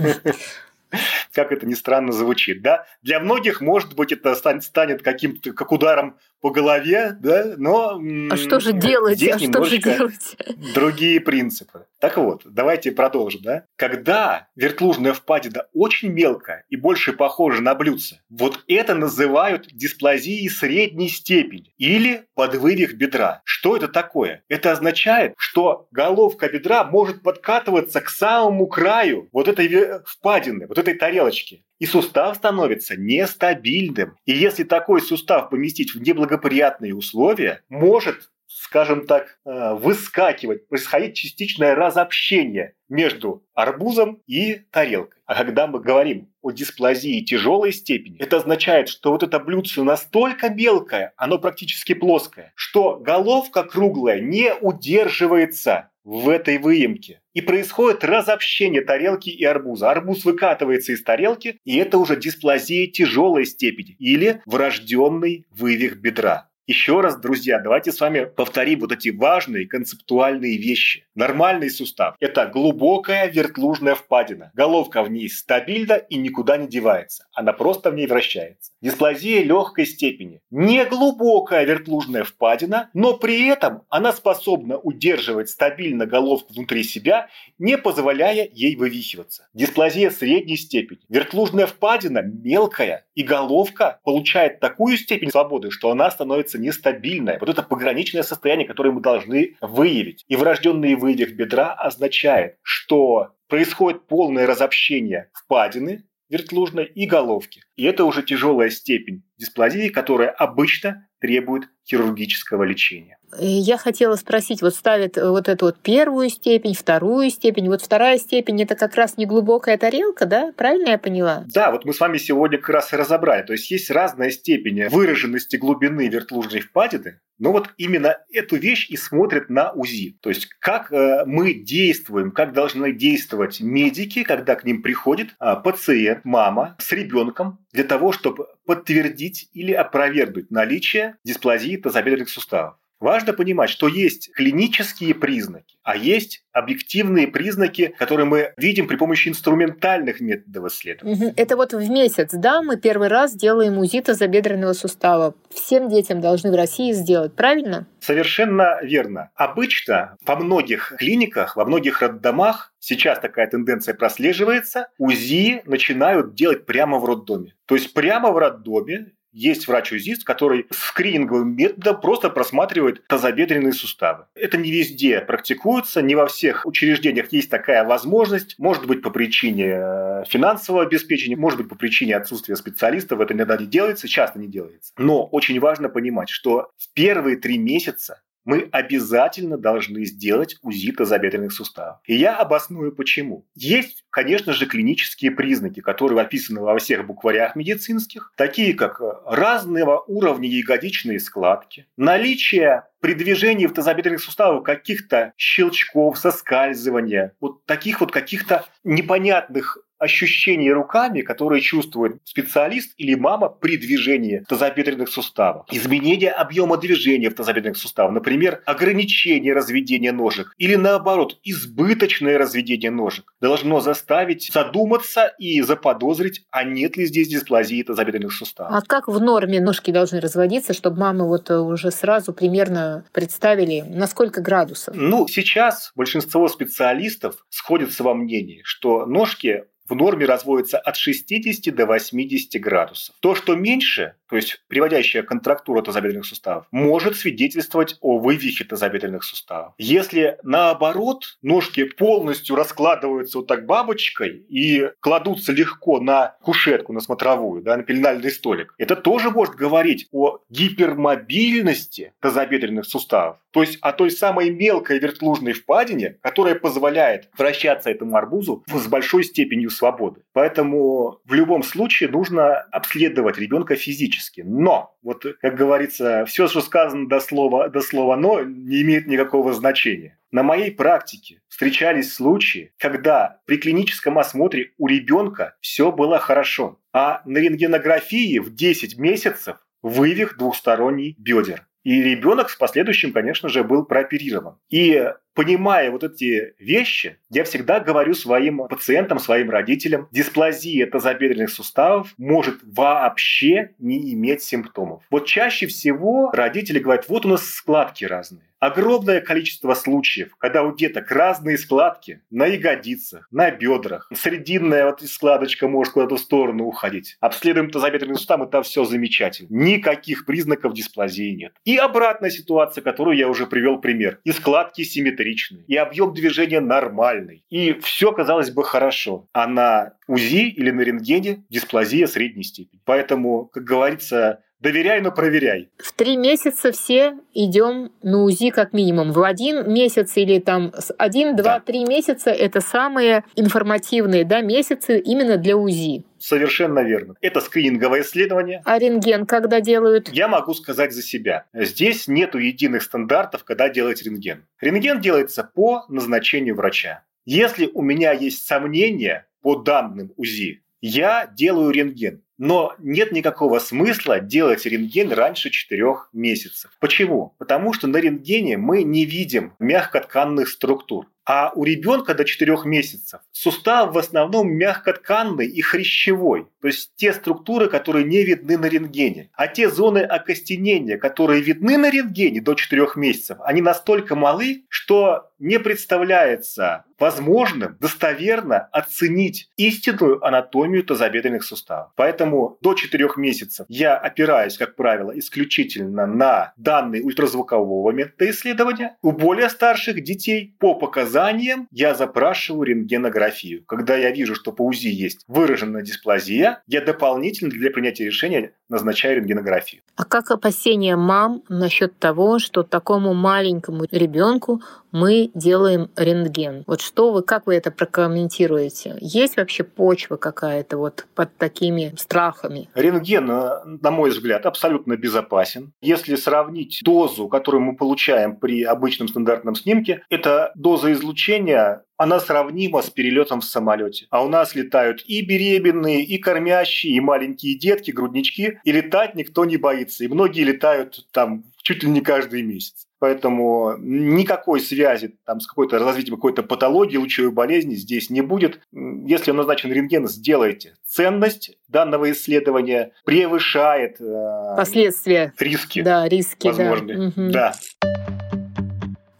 Как 1.33 1.51
это 1.51 1.65
ни 1.65 1.73
странно 1.73 2.11
звучит, 2.11 2.61
да? 2.61 2.85
Для 3.01 3.19
многих, 3.19 3.61
может 3.61 3.95
быть, 3.95 4.11
это 4.11 4.35
станет 4.35 5.01
каким-то, 5.01 5.53
как 5.53 5.71
ударом 5.71 6.17
по 6.41 6.49
голове, 6.49 7.15
да, 7.19 7.53
но... 7.57 8.01
А 8.31 8.35
что 8.35 8.59
же 8.59 8.73
делать? 8.73 9.17
Здесь 9.17 9.35
а 9.35 9.39
что 9.39 9.63
же 9.63 9.77
делать? 9.77 10.35
Другие 10.73 11.21
принципы. 11.21 11.85
Так 11.99 12.17
вот, 12.17 12.41
давайте 12.45 12.91
продолжим, 12.91 13.41
да. 13.43 13.65
Когда 13.75 14.47
вертлужная 14.55 15.13
впадина 15.13 15.67
очень 15.73 16.09
мелкая 16.09 16.65
и 16.69 16.75
больше 16.75 17.13
похожа 17.13 17.61
на 17.61 17.75
блюдце, 17.75 18.21
вот 18.29 18.63
это 18.67 18.95
называют 18.95 19.67
дисплазией 19.67 20.49
средней 20.49 21.09
степени 21.09 21.73
или 21.77 22.25
подвывих 22.33 22.95
бедра. 22.95 23.41
Что 23.45 23.77
это 23.77 23.87
такое? 23.87 24.43
Это 24.49 24.71
означает, 24.71 25.33
что 25.37 25.87
головка 25.91 26.49
бедра 26.49 26.83
может 26.83 27.21
подкатываться 27.21 28.01
к 28.01 28.09
самому 28.09 28.65
краю 28.65 29.29
вот 29.31 29.47
этой 29.47 30.01
впадины, 30.05 30.65
вот 30.65 30.79
этой 30.81 30.95
тарелочки 30.95 31.63
и 31.79 31.85
сустав 31.85 32.35
становится 32.35 32.97
нестабильным. 32.97 34.15
И 34.25 34.33
если 34.33 34.63
такой 34.63 35.01
сустав 35.01 35.49
поместить 35.49 35.95
в 35.95 36.01
неблагоприятные 36.01 36.95
условия, 36.95 37.63
может 37.69 38.29
скажем 38.53 39.07
так, 39.07 39.39
э, 39.45 39.73
выскакивать, 39.75 40.67
происходить 40.67 41.15
частичное 41.15 41.73
разобщение 41.73 42.73
между 42.89 43.43
арбузом 43.53 44.21
и 44.27 44.61
тарелкой. 44.71 45.21
А 45.25 45.35
когда 45.35 45.67
мы 45.67 45.79
говорим 45.79 46.29
о 46.41 46.51
дисплазии 46.51 47.23
тяжелой 47.23 47.71
степени, 47.71 48.17
это 48.19 48.37
означает, 48.37 48.89
что 48.89 49.11
вот 49.11 49.23
это 49.23 49.39
блюдце 49.39 49.83
настолько 49.83 50.49
мелкое, 50.49 51.13
оно 51.15 51.37
практически 51.39 51.93
плоское, 51.93 52.51
что 52.55 52.97
головка 52.97 53.63
круглая 53.63 54.19
не 54.19 54.53
удерживается 54.53 55.89
в 56.03 56.29
этой 56.29 56.57
выемке. 56.57 57.21
И 57.33 57.41
происходит 57.41 58.03
разобщение 58.03 58.81
тарелки 58.81 59.29
и 59.29 59.43
арбуза. 59.45 59.91
Арбуз 59.91 60.25
выкатывается 60.25 60.91
из 60.91 61.03
тарелки, 61.03 61.59
и 61.63 61.77
это 61.77 61.97
уже 61.97 62.15
дисплазия 62.15 62.87
тяжелой 62.87 63.45
степени 63.45 63.95
или 63.99 64.41
врожденный 64.45 65.45
вывих 65.49 65.97
бедра. 65.97 66.50
Еще 66.67 67.01
раз, 67.01 67.19
друзья, 67.19 67.59
давайте 67.59 67.91
с 67.91 67.99
вами 67.99 68.25
повторим 68.25 68.81
вот 68.81 68.91
эти 68.91 69.09
важные 69.09 69.67
концептуальные 69.67 70.57
вещи. 70.57 71.07
Нормальный 71.15 71.71
сустав– 71.71 72.15
это 72.19 72.45
глубокая 72.45 73.27
вертлужная 73.31 73.95
впадина. 73.95 74.51
Головка 74.53 75.01
в 75.01 75.09
ней 75.09 75.27
стабильна 75.27 75.93
и 75.93 76.17
никуда 76.17 76.57
не 76.57 76.67
девается. 76.67 77.25
Она 77.33 77.51
просто 77.51 77.89
в 77.89 77.95
ней 77.95 78.05
вращается. 78.05 78.71
Дисплазия 78.79 79.43
легкой 79.43 79.87
степени. 79.87 80.41
Не 80.51 80.85
глубокая 80.85 81.65
вертлужная 81.65 82.23
впадина, 82.23 82.91
но 82.93 83.17
при 83.17 83.47
этом 83.47 83.81
она 83.89 84.13
способна 84.13 84.77
удерживать 84.77 85.49
стабильно 85.49 86.05
головку 86.05 86.53
внутри 86.53 86.83
себя, 86.83 87.27
не 87.57 87.75
позволяя 87.77 88.47
ей 88.53 88.75
вывихиваться. 88.75 89.47
Дисплазия 89.55 90.11
средней 90.11 90.57
степени. 90.57 91.01
Вертлужная 91.09 91.65
впадина 91.65 92.21
мелкая, 92.21 93.07
и 93.15 93.23
головка 93.23 93.99
получает 94.03 94.59
такую 94.59 94.97
степень 94.97 95.31
свободы, 95.31 95.71
что 95.71 95.89
она 95.89 96.09
становится 96.11 96.50
нестабильное. 96.59 97.37
Вот 97.39 97.49
это 97.49 97.63
пограничное 97.63 98.23
состояние, 98.23 98.67
которое 98.67 98.91
мы 98.91 99.01
должны 99.01 99.55
выявить. 99.61 100.25
И 100.27 100.35
врожденный 100.35 100.95
вывих 100.95 101.35
бедра 101.35 101.73
означает, 101.73 102.57
что 102.61 103.33
происходит 103.47 104.07
полное 104.07 104.47
разобщение 104.47 105.29
впадины 105.33 106.03
вертлужной 106.29 106.85
и 106.85 107.05
головки. 107.05 107.61
И 107.75 107.83
это 107.83 108.05
уже 108.05 108.23
тяжелая 108.23 108.69
степень 108.69 109.23
дисплазии, 109.37 109.89
которая 109.89 110.29
обычно 110.29 111.07
требует 111.19 111.65
хирургического 111.91 112.63
лечения. 112.63 113.17
Я 113.39 113.77
хотела 113.77 114.15
спросить, 114.15 114.61
вот 114.61 114.75
ставят 114.75 115.15
вот 115.15 115.47
эту 115.47 115.65
вот 115.65 115.79
первую 115.79 116.29
степень, 116.29 116.73
вторую 116.73 117.29
степень. 117.29 117.67
Вот 117.69 117.81
вторая 117.81 118.17
степень– 118.17 118.61
это 118.63 118.75
как 118.75 118.95
раз 118.95 119.17
не 119.17 119.25
глубокая 119.25 119.77
тарелка, 119.77 120.25
да? 120.25 120.51
Правильно 120.57 120.89
я 120.89 120.97
поняла? 120.97 121.45
Да, 121.53 121.71
вот 121.71 121.85
мы 121.85 121.93
с 121.93 121.99
вами 121.99 122.17
сегодня 122.17 122.57
как 122.57 122.69
раз 122.69 122.93
и 122.93 122.97
разобрали. 122.97 123.45
То 123.45 123.53
есть 123.53 123.71
есть 123.71 123.89
разная 123.89 124.31
степень 124.31 124.87
выраженности 124.89 125.55
глубины 125.55 126.09
вертлужной 126.09 126.61
впадины, 126.61 127.19
но 127.41 127.51
вот 127.51 127.69
именно 127.77 128.17
эту 128.31 128.55
вещь 128.55 128.87
и 128.89 128.95
смотрят 128.97 129.49
на 129.49 129.71
УЗИ. 129.71 130.17
То 130.21 130.29
есть 130.29 130.47
как 130.59 130.91
э, 130.91 131.23
мы 131.25 131.55
действуем, 131.55 132.31
как 132.31 132.53
должны 132.53 132.93
действовать 132.93 133.61
медики, 133.61 134.23
когда 134.23 134.55
к 134.55 134.63
ним 134.63 134.83
приходит 134.83 135.29
э, 135.39 135.55
пациент, 135.63 136.23
мама 136.23 136.75
с 136.77 136.91
ребенком, 136.91 137.57
для 137.73 137.83
того, 137.83 138.11
чтобы 138.11 138.47
подтвердить 138.67 139.49
или 139.53 139.71
опровергнуть 139.71 140.51
наличие 140.51 141.15
дисплазии 141.23 141.77
тазобедренных 141.81 142.29
суставов. 142.29 142.75
Важно 143.01 143.33
понимать, 143.33 143.71
что 143.71 143.87
есть 143.87 144.31
клинические 144.31 145.15
признаки, 145.15 145.79
а 145.81 145.97
есть 145.97 146.43
объективные 146.51 147.27
признаки, 147.27 147.95
которые 147.97 148.27
мы 148.27 148.53
видим 148.57 148.87
при 148.87 148.95
помощи 148.95 149.27
инструментальных 149.27 150.21
методов 150.21 150.71
исследования. 150.71 151.33
Это 151.35 151.57
вот 151.57 151.73
в 151.73 151.89
месяц, 151.89 152.29
да, 152.31 152.61
мы 152.61 152.77
первый 152.77 153.07
раз 153.07 153.33
делаем 153.33 153.79
УЗИ 153.79 154.01
тазобедренного 154.01 154.73
сустава. 154.73 155.33
Всем 155.49 155.89
детям 155.89 156.21
должны 156.21 156.51
в 156.51 156.55
России 156.55 156.91
сделать, 156.91 157.33
правильно? 157.33 157.87
Совершенно 158.01 158.79
верно. 158.83 159.31
Обычно 159.33 160.15
во 160.23 160.35
многих 160.35 160.93
клиниках, 160.99 161.55
во 161.55 161.65
многих 161.65 162.03
роддомах 162.03 162.71
сейчас 162.77 163.17
такая 163.19 163.47
тенденция 163.47 163.95
прослеживается, 163.95 164.89
УЗИ 164.99 165.63
начинают 165.65 166.35
делать 166.35 166.67
прямо 166.67 166.99
в 166.99 167.05
роддоме. 167.05 167.55
То 167.65 167.73
есть 167.73 167.95
прямо 167.95 168.31
в 168.31 168.37
роддоме 168.37 169.13
есть 169.31 169.67
врач-узист, 169.67 170.23
который 170.23 170.67
скрининговым 170.71 171.55
методом 171.55 171.99
просто 171.99 172.29
просматривает 172.29 173.05
тазобедренные 173.07 173.73
суставы. 173.73 174.25
Это 174.35 174.57
не 174.57 174.71
везде 174.71 175.21
практикуется, 175.21 176.01
не 176.01 176.15
во 176.15 176.27
всех 176.27 176.65
учреждениях 176.65 177.31
есть 177.31 177.49
такая 177.49 177.83
возможность. 177.83 178.55
Может 178.57 178.85
быть, 178.87 179.01
по 179.01 179.09
причине 179.09 179.73
э, 179.75 180.23
финансового 180.27 180.83
обеспечения, 180.83 181.37
может 181.37 181.59
быть, 181.59 181.69
по 181.69 181.75
причине 181.75 182.15
отсутствия 182.15 182.55
специалистов. 182.55 183.19
Это 183.19 183.33
иногда 183.33 183.57
не 183.57 183.65
делается, 183.65 184.07
часто 184.07 184.39
не 184.39 184.47
делается. 184.47 184.93
Но 184.97 185.25
очень 185.25 185.59
важно 185.59 185.89
понимать, 185.89 186.29
что 186.29 186.71
в 186.77 186.93
первые 186.93 187.37
три 187.37 187.57
месяца 187.57 188.21
мы 188.45 188.69
обязательно 188.71 189.57
должны 189.57 190.05
сделать 190.05 190.57
УЗИ 190.61 190.91
тазобедренных 190.91 191.51
суставов. 191.53 191.99
И 192.05 192.15
я 192.15 192.37
обосную 192.37 192.93
почему. 192.95 193.45
Есть, 193.55 194.05
конечно 194.09 194.53
же, 194.53 194.65
клинические 194.65 195.31
признаки, 195.31 195.79
которые 195.79 196.21
описаны 196.21 196.61
во 196.61 196.77
всех 196.77 197.05
букварях 197.05 197.55
медицинских, 197.55 198.33
такие 198.35 198.73
как 198.73 199.01
разного 199.25 200.03
уровня 200.07 200.49
ягодичные 200.49 201.19
складки, 201.19 201.87
наличие 201.97 202.83
при 202.99 203.13
движении 203.13 203.65
в 203.65 203.73
тазобедренных 203.73 204.21
суставах 204.21 204.63
каких-то 204.63 205.33
щелчков, 205.37 206.17
соскальзывания, 206.17 207.33
вот 207.39 207.65
таких 207.65 207.99
вот 207.99 208.11
каких-то 208.11 208.65
непонятных 208.83 209.79
ощущения 210.01 210.73
руками, 210.73 211.21
которые 211.21 211.61
чувствует 211.61 212.17
специалист 212.23 212.93
или 212.97 213.13
мама 213.13 213.49
при 213.49 213.77
движении 213.77 214.43
тазобедренных 214.49 215.09
суставов. 215.09 215.67
Изменение 215.71 216.31
объема 216.31 216.77
движения 216.77 217.29
в 217.29 217.35
тазобедренных 217.35 217.77
суставах, 217.77 218.11
например, 218.11 218.61
ограничение 218.65 219.53
разведения 219.53 220.11
ножек 220.11 220.55
или 220.57 220.75
наоборот, 220.75 221.37
избыточное 221.43 222.39
разведение 222.39 222.89
ножек, 222.89 223.31
должно 223.39 223.79
заставить 223.79 224.51
задуматься 224.51 225.33
и 225.37 225.61
заподозрить, 225.61 226.45
а 226.49 226.63
нет 226.63 226.97
ли 226.97 227.05
здесь 227.05 227.27
дисплазии 227.27 227.83
тазобедренных 227.83 228.33
суставов. 228.33 228.73
А 228.73 228.81
как 228.81 229.07
в 229.07 229.21
норме 229.21 229.61
ножки 229.61 229.91
должны 229.91 230.19
разводиться, 230.19 230.73
чтобы 230.73 230.99
мамы 230.99 231.27
вот 231.27 231.51
уже 231.51 231.91
сразу 231.91 232.33
примерно 232.33 233.05
представили, 233.11 233.81
на 233.81 234.07
сколько 234.07 234.41
градусов? 234.41 234.95
Ну, 234.97 235.27
сейчас 235.27 235.91
большинство 235.95 236.47
специалистов 236.47 237.35
сходятся 237.49 238.03
во 238.03 238.15
мнении, 238.15 238.61
что 238.63 239.05
ножки 239.05 239.65
в 239.91 239.95
норме 239.95 240.25
разводится 240.25 240.77
от 240.79 240.95
60 240.95 241.75
до 241.75 241.85
80 241.85 242.61
градусов. 242.61 243.13
То, 243.19 243.35
что 243.35 243.55
меньше, 243.55 244.15
то 244.29 244.37
есть 244.37 244.63
приводящая 244.69 245.21
контрактура 245.21 245.81
тазобедренных 245.81 246.25
суставов, 246.25 246.65
может 246.71 247.17
свидетельствовать 247.17 247.97
о 247.99 248.17
вывихе 248.17 248.63
тазобедренных 248.63 249.25
суставов. 249.25 249.73
Если 249.77 250.37
наоборот 250.43 251.37
ножки 251.41 251.83
полностью 251.83 252.55
раскладываются 252.55 253.39
вот 253.39 253.47
так 253.47 253.65
бабочкой 253.65 254.45
и 254.47 254.91
кладутся 255.01 255.51
легко 255.51 255.99
на 255.99 256.37
кушетку, 256.41 256.93
на 256.93 257.01
смотровую, 257.01 257.61
да, 257.61 257.75
на 257.75 257.83
пеленальный 257.83 258.31
столик, 258.31 258.73
это 258.77 258.95
тоже 258.95 259.29
может 259.29 259.55
говорить 259.55 260.07
о 260.13 260.39
гипермобильности 260.49 262.13
тазобедренных 262.21 262.85
суставов. 262.85 263.37
То 263.51 263.61
есть 263.61 263.77
о 263.81 263.91
той 263.91 264.09
самой 264.09 264.49
мелкой 264.49 264.99
вертлужной 264.99 265.51
впадине, 265.51 266.17
которая 266.21 266.55
позволяет 266.55 267.29
вращаться 267.37 267.89
этому 267.89 268.15
арбузу 268.15 268.63
с 268.67 268.87
большой 268.87 269.25
степенью 269.25 269.69
свободы. 269.81 270.21
Поэтому 270.33 271.21
в 271.25 271.33
любом 271.33 271.63
случае 271.63 272.09
нужно 272.09 272.53
обследовать 272.71 273.39
ребенка 273.39 273.75
физически. 273.75 274.41
Но, 274.45 274.95
вот 275.01 275.25
как 275.41 275.55
говорится, 275.55 276.23
все, 276.25 276.47
что 276.47 276.61
сказано 276.61 277.09
до 277.09 277.19
слова, 277.19 277.67
до 277.67 277.81
слова 277.81 278.15
«но», 278.15 278.41
не 278.43 278.83
имеет 278.83 279.07
никакого 279.07 279.53
значения. 279.53 280.19
На 280.29 280.43
моей 280.43 280.71
практике 280.71 281.41
встречались 281.47 282.13
случаи, 282.13 282.73
когда 282.77 283.39
при 283.45 283.57
клиническом 283.57 284.19
осмотре 284.19 284.71
у 284.77 284.87
ребенка 284.87 285.55
все 285.61 285.91
было 285.91 286.19
хорошо, 286.19 286.79
а 286.93 287.21
на 287.25 287.39
рентгенографии 287.39 288.37
в 288.37 288.53
10 288.53 288.99
месяцев 288.99 289.57
вывих 289.81 290.37
двухсторонний 290.37 291.15
бедер. 291.17 291.65
И 291.83 292.03
ребенок 292.03 292.49
в 292.49 292.57
последующем, 292.59 293.11
конечно 293.11 293.49
же, 293.49 293.63
был 293.63 293.85
прооперирован. 293.85 294.57
И 294.69 295.11
понимая 295.33 295.91
вот 295.91 296.03
эти 296.03 296.53
вещи, 296.59 297.17
я 297.29 297.43
всегда 297.43 297.79
говорю 297.79 298.13
своим 298.13 298.67
пациентам, 298.67 299.19
своим 299.19 299.49
родителям, 299.49 300.07
дисплазия 300.11 300.87
тазобедренных 300.87 301.49
суставов 301.49 302.13
может 302.17 302.59
вообще 302.63 303.71
не 303.79 304.13
иметь 304.13 304.43
симптомов. 304.43 305.03
Вот 305.09 305.25
чаще 305.25 305.67
всего 305.67 306.31
родители 306.31 306.79
говорят, 306.79 307.07
вот 307.09 307.25
у 307.25 307.29
нас 307.29 307.45
складки 307.45 308.05
разные 308.05 308.43
огромное 308.61 309.21
количество 309.21 309.73
случаев, 309.73 310.35
когда 310.37 310.63
у 310.63 310.73
деток 310.73 311.11
разные 311.11 311.57
складки 311.57 312.21
на 312.29 312.45
ягодицах, 312.45 313.27
на 313.31 313.51
бедрах. 313.51 314.09
Срединная 314.13 314.85
вот 314.85 315.01
складочка 315.01 315.67
может 315.67 315.93
куда-то 315.93 316.15
в 316.15 316.19
сторону 316.19 316.65
уходить. 316.65 317.17
Обследуем 317.19 317.71
тазобедренный 317.71 318.15
сустав, 318.15 318.47
и 318.47 318.51
там 318.51 318.63
все 318.63 318.85
замечательно. 318.85 319.47
Никаких 319.49 320.25
признаков 320.25 320.73
дисплазии 320.73 321.31
нет. 321.31 321.53
И 321.65 321.75
обратная 321.75 322.29
ситуация, 322.29 322.83
которую 322.83 323.17
я 323.17 323.27
уже 323.27 323.47
привел 323.47 323.79
пример. 323.79 324.19
И 324.23 324.31
складки 324.31 324.83
симметричные, 324.83 325.20
и 325.67 325.75
объем 325.75 326.13
движения 326.13 326.59
нормальный. 326.59 327.43
И 327.49 327.73
все, 327.73 328.11
казалось 328.11 328.51
бы, 328.51 328.63
хорошо. 328.63 329.27
А 329.33 329.47
на 329.47 329.93
УЗИ 330.07 330.49
или 330.49 330.71
на 330.71 330.81
рентгене 330.81 331.43
дисплазия 331.49 332.07
средней 332.07 332.43
степени. 332.43 332.81
Поэтому, 332.85 333.45
как 333.45 333.63
говорится, 333.63 334.43
Доверяй, 334.61 335.01
но 335.01 335.11
проверяй. 335.11 335.69
В 335.77 335.91
три 335.91 336.17
месяца 336.17 336.71
все 336.71 337.17
идем 337.33 337.91
на 338.03 338.23
УЗИ 338.23 338.51
как 338.51 338.73
минимум. 338.73 339.11
В 339.11 339.23
один 339.23 339.71
месяц 339.73 340.15
или 340.17 340.39
там 340.39 340.71
один, 340.99 341.35
два, 341.35 341.55
да. 341.55 341.59
три 341.59 341.83
месяца 341.83 342.29
это 342.29 342.61
самые 342.61 343.23
информативные 343.35 344.23
да, 344.23 344.41
месяцы 344.41 344.99
именно 344.99 345.37
для 345.37 345.57
УЗИ. 345.57 346.05
Совершенно 346.19 346.81
верно. 346.81 347.15
Это 347.21 347.41
скрининговое 347.41 348.01
исследование. 348.03 348.61
А 348.63 348.77
рентген 348.77 349.25
когда 349.25 349.61
делают? 349.61 350.09
Я 350.09 350.27
могу 350.27 350.53
сказать 350.53 350.93
за 350.93 351.01
себя. 351.01 351.45
Здесь 351.53 352.07
нету 352.07 352.37
единых 352.37 352.83
стандартов, 352.83 353.43
когда 353.43 353.67
делать 353.67 354.03
рентген. 354.03 354.45
Рентген 354.59 355.01
делается 355.01 355.43
по 355.43 355.85
назначению 355.89 356.55
врача. 356.55 357.03
Если 357.25 357.67
у 357.73 357.81
меня 357.81 358.11
есть 358.11 358.45
сомнения 358.45 359.25
по 359.41 359.55
данным 359.55 360.13
УЗИ, 360.17 360.61
я 360.81 361.27
делаю 361.27 361.71
рентген. 361.71 362.23
но 362.41 362.73
нет 362.79 363.11
никакого 363.11 363.59
смысла 363.59 364.19
делать 364.19 364.65
рентген 364.65 365.11
раньше 365.11 365.51
4 365.51 365.85
месяцев. 366.11 366.71
Почему? 366.79 367.35
Потому 367.37 367.71
что 367.71 367.85
на 367.85 367.97
рентгене 367.97 368.57
мы 368.57 368.81
не 368.81 369.05
видим 369.05 369.53
мягкотканных 369.59 370.49
структур. 370.49 371.07
А 371.25 371.51
у 371.55 371.63
ребенка 371.63 372.13
до 372.13 372.25
4 372.25 372.57
месяцев 372.65 373.21
сустав 373.31 373.93
в 373.93 373.97
основном 373.97 374.51
мягкотканный 374.51 375.47
и 375.47 375.61
хрящевой, 375.61 376.47
то 376.61 376.67
есть 376.67 376.91
те 376.95 377.13
структуры, 377.13 377.69
которые 377.69 378.05
не 378.05 378.23
видны 378.23 378.57
на 378.57 378.67
рентгене. 378.67 379.29
А 379.33 379.47
те 379.47 379.69
зоны 379.69 379.99
окостенения, 379.99 380.97
которые 380.97 381.41
видны 381.41 381.77
на 381.77 381.89
рентгене 381.89 382.41
до 382.41 382.53
4 382.53 382.87
месяцев, 382.95 383.37
они 383.41 383.61
настолько 383.61 384.15
малы, 384.15 384.65
что 384.69 385.31
не 385.39 385.57
представляется 385.57 386.85
возможным 386.99 387.75
достоверно 387.79 388.69
оценить 388.71 389.49
истинную 389.57 390.23
анатомию 390.23 390.83
тазобедренных 390.83 391.43
суставов. 391.43 391.91
Поэтому 391.95 392.59
до 392.61 392.75
4 392.75 393.09
месяцев 393.17 393.65
я 393.67 393.97
опираюсь, 393.97 394.55
как 394.55 394.75
правило, 394.75 395.17
исключительно 395.17 396.05
на 396.05 396.53
данные 396.57 397.01
ультразвукового 397.01 397.89
метода 397.91 398.29
исследования. 398.29 398.97
У 399.01 399.13
более 399.13 399.49
старших 399.49 400.03
детей 400.03 400.55
по 400.59 400.75
показаниям 401.11 401.67
я 401.71 401.93
запрашиваю 401.93 402.63
рентгенографию. 402.63 403.65
Когда 403.65 403.97
я 403.97 404.11
вижу, 404.11 404.33
что 404.33 404.51
по 404.51 404.63
УЗИ 404.63 404.87
есть 404.87 405.23
выраженная 405.27 405.81
дисплазия, 405.81 406.63
я 406.67 406.81
дополнительно 406.81 407.51
для 407.51 407.69
принятия 407.69 408.05
решения 408.05 408.53
назначаю 408.71 409.17
рентгенографию. 409.17 409.81
А 409.95 410.05
как 410.05 410.31
опасения 410.31 410.95
мам 410.95 411.43
насчет 411.49 411.99
того, 411.99 412.39
что 412.39 412.63
такому 412.63 413.13
маленькому 413.13 413.85
ребенку 413.91 414.61
мы 414.91 415.31
делаем 415.33 415.89
рентген. 415.95 416.63
Вот 416.67 416.81
что 416.81 417.11
вы, 417.11 417.21
как 417.21 417.47
вы 417.47 417.55
это 417.55 417.71
прокомментируете? 417.71 418.97
Есть 418.99 419.37
вообще 419.37 419.63
почва 419.63 420.17
какая-то 420.17 420.77
вот 420.77 421.07
под 421.15 421.35
такими 421.37 421.93
страхами? 421.97 422.69
Рентген, 422.75 423.29
э, 423.29 423.49
на 423.81 423.91
мой 423.91 424.09
взгляд, 424.09 424.45
абсолютно 424.45 424.97
безопасен. 424.97 425.73
Если 425.81 426.15
сравнить 426.15 426.81
дозу, 426.83 427.27
которую 427.27 427.61
мы 427.61 427.75
получаем 427.75 428.35
при 428.35 428.63
обычном 428.63 429.07
стандартном 429.07 429.55
снимке, 429.55 430.03
это 430.09 430.51
доза 430.55 430.91
излучения 430.91 431.83
она 431.97 432.19
сравнима 432.19 432.81
с 432.81 432.89
перелетом 432.89 433.41
в 433.41 433.45
самолете. 433.45 434.07
А 434.09 434.23
у 434.23 434.29
нас 434.29 434.55
летают 434.55 435.03
и 435.05 435.21
беременные, 435.21 436.03
и 436.03 436.17
кормящие, 436.17 436.95
и 436.95 436.99
маленькие 436.99 437.57
детки, 437.57 437.91
груднички, 437.91 438.59
и 438.63 438.71
летать 438.71 439.15
никто 439.15 439.45
не 439.45 439.57
боится. 439.57 440.03
И 440.03 440.07
многие 440.07 440.43
летают 440.43 441.07
там 441.11 441.43
чуть 441.61 441.83
ли 441.83 441.89
не 441.89 442.01
каждый 442.01 442.41
месяц. 442.41 442.87
Поэтому 442.99 443.77
никакой 443.79 444.59
связи 444.59 445.15
там, 445.25 445.39
с 445.39 445.47
какой-то 445.47 445.79
развитием 445.79 446.17
какой-то 446.17 446.43
патологии, 446.43 446.97
лучевой 446.97 447.31
болезни 447.31 447.73
здесь 447.73 448.11
не 448.11 448.21
будет. 448.21 448.59
Если 448.71 449.31
назначен 449.31 449.71
рентген, 449.71 450.07
сделайте. 450.07 450.75
Ценность 450.85 451.57
данного 451.67 452.11
исследования 452.11 452.91
превышает 453.03 453.99
э, 453.99 454.55
последствия 454.55 455.33
риски. 455.39 455.81
Да, 455.81 456.07
риски. 456.07 456.47
Возможные. 456.47 457.11
Да. 457.15 457.53
да. 457.80 457.80